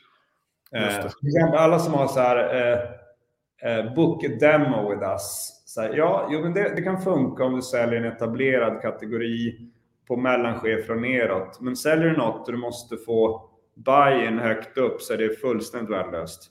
Eh, 0.75 1.63
alla 1.63 1.79
som 1.79 1.95
har 1.95 2.07
så 2.07 2.21
här, 2.21 2.37
eh, 2.55 3.79
eh, 3.79 3.95
book 3.95 4.25
a 4.25 4.29
demo 4.41 4.91
with 4.91 5.03
us, 5.03 5.62
så 5.73 5.81
här, 5.81 5.95
ja, 5.95 6.29
jo, 6.31 6.41
men 6.41 6.55
det, 6.55 6.73
det, 6.77 6.83
kan 6.83 7.03
funka 7.03 7.45
om 7.45 7.57
du 7.57 7.63
säljer 7.63 8.01
en 8.01 8.13
etablerad 8.13 8.83
kategori 8.83 9.71
på 10.09 10.17
mellanchefer 10.17 10.91
och 10.91 11.01
neråt. 11.01 11.61
Men 11.61 11.77
säljer 11.77 12.09
du 12.09 12.17
något 12.17 12.47
och 12.47 12.53
du 12.53 12.59
måste 12.59 12.97
få 12.97 13.51
buy-in 13.75 14.39
högt 14.39 14.79
upp 14.79 15.03
så 15.03 15.13
är 15.13 15.19
det 15.19 15.41
fullständigt 15.41 15.91
värdelöst. 15.91 16.51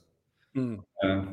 Mm. 0.54 0.74
Uh, 0.74 1.32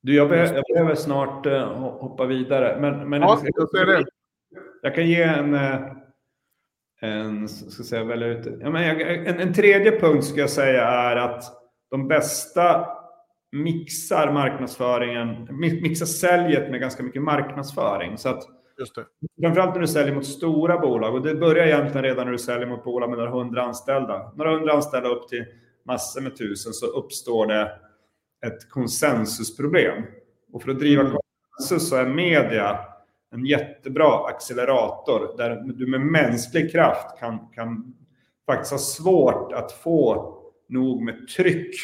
du, 0.00 0.14
jag, 0.14 0.28
be 0.28 0.36
jag, 0.36 0.64
behöver 0.74 0.94
snart 0.94 1.46
uh, 1.46 1.62
hoppa 1.78 2.26
vidare. 2.26 2.80
Men, 2.80 3.08
men 3.08 3.22
ja, 3.22 3.40
jag, 3.42 3.68
jag, 3.88 4.04
jag 4.82 4.94
kan 4.94 5.06
ge 5.06 5.22
en, 5.22 5.54
uh, 5.54 5.92
en, 7.00 7.48
ska 7.48 7.82
säga, 7.82 8.04
välja 8.04 8.28
ut, 8.28 8.46
ja, 8.60 8.70
men 8.70 9.00
en, 9.00 9.40
en 9.40 9.54
tredje 9.54 10.00
punkt 10.00 10.24
ska 10.24 10.40
jag 10.40 10.50
säga 10.50 10.84
är 10.84 11.16
att 11.16 11.44
de 11.90 12.08
bästa 12.08 12.86
mixar 13.52 14.32
marknadsföringen, 14.32 15.48
mixar 15.58 16.06
säljet 16.06 16.70
med 16.70 16.80
ganska 16.80 17.02
mycket 17.02 17.22
marknadsföring. 17.22 18.18
Så 18.18 18.28
att 18.28 18.42
Just 18.80 18.94
det. 18.94 19.04
Framförallt 19.40 19.74
när 19.74 19.80
du 19.80 19.86
säljer 19.86 20.14
mot 20.14 20.26
stora 20.26 20.78
bolag 20.78 21.14
och 21.14 21.22
det 21.22 21.34
börjar 21.34 21.66
egentligen 21.66 22.02
redan 22.02 22.24
när 22.24 22.32
du 22.32 22.38
säljer 22.38 22.66
mot 22.66 22.84
bolag 22.84 23.10
med 23.10 23.18
några 23.18 23.30
hundra 23.30 23.62
anställda. 23.62 24.32
Några 24.36 24.50
hundra 24.50 24.72
anställda 24.72 25.08
upp 25.08 25.28
till 25.28 25.44
massor 25.86 26.20
med 26.20 26.36
tusen 26.36 26.72
så 26.72 26.86
uppstår 26.86 27.46
det 27.46 27.72
ett 28.46 28.70
konsensusproblem. 28.70 30.02
Och 30.52 30.62
för 30.62 30.70
att 30.70 30.78
driva 30.78 31.02
mm. 31.02 31.12
konsensus 31.12 31.88
så 31.88 31.96
är 31.96 32.06
media 32.06 32.78
en 33.34 33.46
jättebra 33.46 34.26
accelerator 34.26 35.36
där 35.36 35.62
du 35.74 35.86
med 35.86 36.00
mänsklig 36.00 36.72
kraft 36.72 37.18
kan, 37.18 37.38
kan 37.54 37.94
faktiskt 38.46 38.72
ha 38.72 38.78
svårt 38.78 39.52
att 39.52 39.72
få 39.72 40.34
nog 40.68 41.02
med 41.02 41.28
tryck 41.28 41.74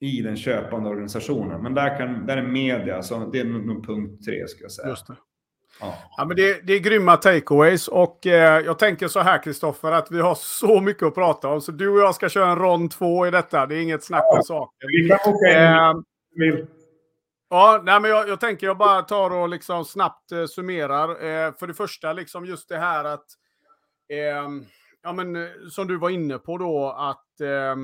i 0.00 0.22
den 0.22 0.36
köpande 0.36 0.88
organisationen. 0.88 1.62
Men 1.62 1.74
där, 1.74 1.98
kan, 1.98 2.26
där 2.26 2.36
är 2.36 2.42
media, 2.42 3.02
så 3.02 3.18
det 3.32 3.40
är 3.40 3.44
nog 3.44 3.86
punkt 3.86 4.24
tre 4.24 4.48
ska 4.48 4.62
jag 4.62 4.72
säga. 4.72 4.88
Just 4.88 5.06
det. 5.06 5.16
Ja. 5.80 5.94
ja. 6.16 6.24
men 6.24 6.36
det, 6.36 6.66
det 6.66 6.72
är 6.72 6.78
grymma 6.78 7.16
takeaways 7.16 7.88
och 7.88 8.26
eh, 8.26 8.60
jag 8.60 8.78
tänker 8.78 9.08
så 9.08 9.20
här 9.20 9.42
Kristoffer 9.42 9.92
att 9.92 10.10
vi 10.10 10.20
har 10.20 10.34
så 10.34 10.80
mycket 10.80 11.02
att 11.02 11.14
prata 11.14 11.48
om 11.48 11.60
så 11.60 11.72
du 11.72 11.88
och 11.88 11.98
jag 11.98 12.14
ska 12.14 12.28
köra 12.28 12.50
en 12.50 12.58
rond 12.58 12.90
två 12.90 13.26
i 13.26 13.30
detta. 13.30 13.66
Det 13.66 13.74
är 13.74 13.82
inget 13.82 14.04
snack 14.04 14.24
om 14.36 14.42
saken. 14.42 14.88
Vi 15.02 15.08
kan 15.08 15.34
åka 15.34 15.50
in. 15.50 15.56
Eh, 15.56 16.64
ja, 17.50 17.82
nej, 17.84 18.00
men 18.00 18.10
jag, 18.10 18.28
jag, 18.28 18.40
tänker 18.40 18.66
jag 18.66 18.78
bara 18.78 19.02
tar 19.02 19.30
och 19.30 19.48
liksom 19.48 19.84
snabbt 19.84 20.32
eh, 20.32 20.46
summerar. 20.46 21.08
Eh, 21.08 21.54
för 21.58 21.66
det 21.66 21.74
första 21.74 22.12
liksom 22.12 22.46
just 22.46 22.68
det 22.68 22.78
här 22.78 23.04
att 23.04 23.26
ehm, 24.12 24.64
ja, 25.06 25.12
men, 25.12 25.36
eh, 25.36 25.48
som 25.70 25.86
du 25.86 25.98
var 25.98 26.10
inne 26.10 26.38
på 26.38 26.58
då, 26.58 26.90
att 26.90 27.40
eh, 27.40 27.76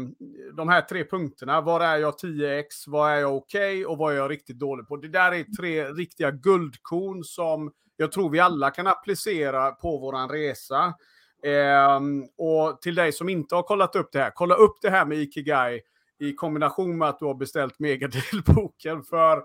de 0.56 0.68
här 0.68 0.80
tre 0.80 1.04
punkterna, 1.04 1.60
var 1.60 1.80
är 1.80 1.96
jag 1.96 2.14
10x, 2.14 2.64
vad 2.86 3.12
är 3.12 3.16
jag 3.16 3.36
okej 3.36 3.72
okay, 3.72 3.84
och 3.84 3.98
vad 3.98 4.12
är 4.12 4.16
jag 4.16 4.30
riktigt 4.30 4.58
dålig 4.58 4.88
på? 4.88 4.96
Det 4.96 5.08
där 5.08 5.32
är 5.32 5.44
tre 5.56 5.84
riktiga 5.84 6.30
guldkorn 6.30 7.24
som 7.24 7.72
jag 7.96 8.12
tror 8.12 8.30
vi 8.30 8.40
alla 8.40 8.70
kan 8.70 8.86
applicera 8.86 9.70
på 9.70 9.98
våran 9.98 10.28
resa. 10.28 10.94
Eh, 11.44 12.00
och 12.38 12.80
till 12.80 12.94
dig 12.94 13.12
som 13.12 13.28
inte 13.28 13.54
har 13.54 13.62
kollat 13.62 13.96
upp 13.96 14.12
det 14.12 14.18
här, 14.18 14.30
kolla 14.34 14.54
upp 14.54 14.76
det 14.82 14.90
här 14.90 15.06
med 15.06 15.18
Ikigai 15.18 15.80
i 16.18 16.34
kombination 16.34 16.98
med 16.98 17.08
att 17.08 17.18
du 17.18 17.24
har 17.24 17.34
beställt 17.34 17.78
Megadeal-boken. 17.78 19.02
För 19.02 19.42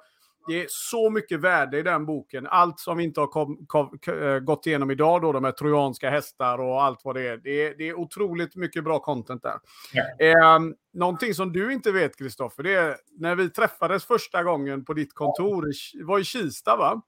det 0.48 0.64
är 0.64 0.68
så 0.70 1.10
mycket 1.10 1.40
värde 1.40 1.80
i 1.80 1.84
den 1.84 2.06
boken. 2.06 2.48
Allt 2.48 2.80
som 2.80 2.98
vi 2.98 3.04
inte 3.04 3.20
har 3.20 3.28
kom, 3.28 3.66
kom, 3.68 4.00
eh, 4.08 4.40
gått 4.40 4.68
igenom 4.68 4.92
idag, 4.92 5.22
då, 5.22 5.32
de 5.32 5.44
här 5.44 5.52
trojanska 5.52 6.10
hästar 6.10 6.58
och 6.58 6.84
allt 6.84 7.00
vad 7.04 7.16
det 7.16 7.28
är. 7.28 7.38
Det 7.38 7.68
är, 7.68 7.76
det 7.78 7.90
är 7.90 8.00
otroligt 8.00 8.56
mycket 8.56 8.84
bra 8.84 9.00
content 9.00 9.44
där. 9.44 9.60
Ja. 9.94 10.26
Eh, 10.26 10.60
någonting 10.94 11.34
som 11.34 11.54
du 11.54 11.74
inte 11.74 11.92
vet, 11.92 12.18
Kristoffer, 12.18 12.64
det 12.64 12.74
är 12.74 12.96
när 13.20 13.36
vi 13.36 13.50
träffades 13.50 14.06
första 14.06 14.44
gången 14.44 14.86
på 14.86 14.94
ditt 14.94 15.14
kontor, 15.14 15.66
det 15.98 16.04
var 16.04 16.20
i 16.20 16.24
Kista 16.24 16.78
va? 16.78 17.02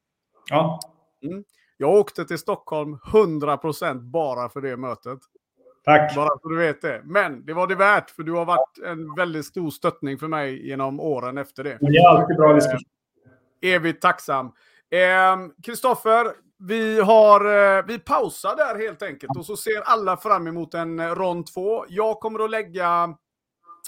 Ja. 0.50 0.80
Mm. 1.24 1.44
Jag 1.78 1.90
åkte 1.90 2.26
till 2.26 2.38
Stockholm 2.38 2.98
100% 3.12 4.12
bara 4.12 4.50
för 4.50 4.62
det 4.62 4.78
mötet. 4.78 5.20
Tack. 5.86 6.16
Bara 6.16 6.40
så 6.42 6.50
du 6.50 6.58
vet 6.58 6.82
det. 6.82 7.02
Men 7.04 7.46
det 7.46 7.54
var 7.54 7.68
det 7.68 7.76
värt, 7.76 8.10
för 8.10 8.24
du 8.24 8.32
har 8.32 8.46
varit 8.46 8.78
en 8.86 9.16
väldigt 9.16 9.46
stor 9.46 9.70
stöttning 9.70 10.18
för 10.18 10.28
mig 10.28 10.68
genom 10.68 11.00
åren 11.00 11.38
efter 11.38 11.64
det. 11.64 11.78
Det 11.82 11.98
är 11.98 12.10
alltid 12.10 12.38
bra 12.38 12.54
diskussion 12.54 12.99
evigt 13.62 14.02
tacksam. 14.02 14.52
Ehm, 14.92 15.52
Kristoffer, 15.64 16.26
eh, 16.26 16.32
vi, 16.60 17.02
har, 17.02 17.78
eh, 17.78 17.86
vi 17.86 18.00
pausar 18.00 18.56
där 18.56 18.80
helt 18.80 19.02
enkelt 19.02 19.38
och 19.38 19.46
så 19.46 19.58
ser 19.58 19.82
alla 19.82 20.18
fram 20.18 20.48
emot 20.48 20.74
en 20.74 21.00
eh, 21.00 21.16
rond 21.16 21.48
två. 21.54 21.86
Jag 21.90 22.20
kommer 22.20 22.44
att 22.44 22.50
lägga 22.50 23.16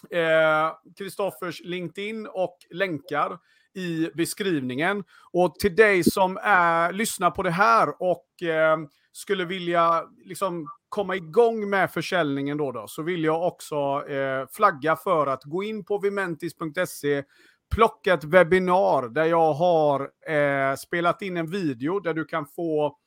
eh, 0.09 0.71
Kristoffers 0.97 1.61
eh, 1.61 1.67
LinkedIn 1.67 2.27
och 2.27 2.57
länkar 2.69 3.37
i 3.73 4.09
beskrivningen. 4.13 5.03
Och 5.31 5.55
till 5.55 5.75
dig 5.75 6.03
som 6.03 6.37
är, 6.43 6.91
lyssnar 6.91 7.31
på 7.31 7.43
det 7.43 7.51
här 7.51 8.01
och 8.01 8.43
eh, 8.43 8.77
skulle 9.11 9.45
vilja 9.45 10.03
liksom, 10.25 10.67
komma 10.89 11.15
igång 11.15 11.69
med 11.69 11.91
försäljningen 11.91 12.57
då, 12.57 12.71
då 12.71 12.87
så 12.87 13.01
vill 13.01 13.23
jag 13.23 13.47
också 13.47 14.07
eh, 14.09 14.47
flagga 14.51 14.95
för 14.95 15.27
att 15.27 15.43
gå 15.43 15.63
in 15.63 15.85
på 15.85 15.97
vimentis.se 15.97 17.23
plocka 17.71 18.13
ett 18.13 18.23
webbinar 18.23 19.09
där 19.09 19.25
jag 19.25 19.53
har 19.53 20.11
eh, 20.27 20.75
spelat 20.75 21.21
in 21.21 21.37
en 21.37 21.51
video 21.51 21.99
där 21.99 22.13
du 22.13 22.25
kan 22.25 22.45
få 22.45 22.97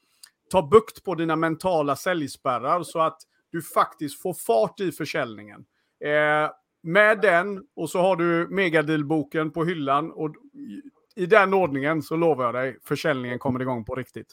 ta 0.50 0.62
bukt 0.62 1.04
på 1.04 1.14
dina 1.14 1.36
mentala 1.36 1.96
säljspärrar 1.96 2.82
så 2.82 3.00
att 3.00 3.18
du 3.52 3.62
faktiskt 3.62 4.22
får 4.22 4.34
fart 4.34 4.80
i 4.80 4.92
försäljningen. 4.92 5.64
Eh, 6.04 6.50
med 6.82 7.20
den 7.20 7.62
och 7.76 7.90
så 7.90 8.00
har 8.00 8.16
du 8.16 8.48
megadealboken 8.50 9.50
på 9.50 9.64
hyllan 9.64 10.12
och 10.12 10.34
i 11.16 11.26
den 11.26 11.54
ordningen 11.54 12.02
så 12.02 12.16
lovar 12.16 12.44
jag 12.44 12.54
dig 12.54 12.78
försäljningen 12.84 13.38
kommer 13.38 13.60
igång 13.62 13.84
på 13.84 13.94
riktigt. 13.94 14.32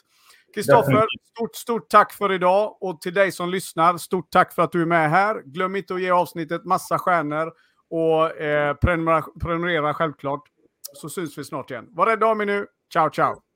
Kristoffer, 0.54 1.06
stort, 1.34 1.56
stort 1.56 1.88
tack 1.88 2.12
för 2.12 2.32
idag. 2.32 2.76
Och 2.80 3.00
till 3.00 3.14
dig 3.14 3.32
som 3.32 3.50
lyssnar, 3.50 3.96
stort 3.96 4.30
tack 4.30 4.52
för 4.52 4.62
att 4.62 4.72
du 4.72 4.82
är 4.82 4.86
med 4.86 5.10
här. 5.10 5.42
Glöm 5.44 5.76
inte 5.76 5.94
att 5.94 6.00
ge 6.00 6.10
avsnittet 6.10 6.64
massa 6.64 6.98
stjärnor 6.98 7.52
och 7.92 8.40
eh, 8.40 8.74
prenumerera, 8.74 9.24
prenumerera 9.40 9.94
självklart. 9.94 10.42
Så 10.92 11.08
syns 11.08 11.38
vi 11.38 11.44
snart 11.44 11.70
igen. 11.70 11.88
Var 11.90 12.06
rädda 12.06 12.26
om 12.26 12.40
er 12.40 12.46
nu. 12.46 12.66
Ciao, 12.92 13.10
ciao! 13.10 13.51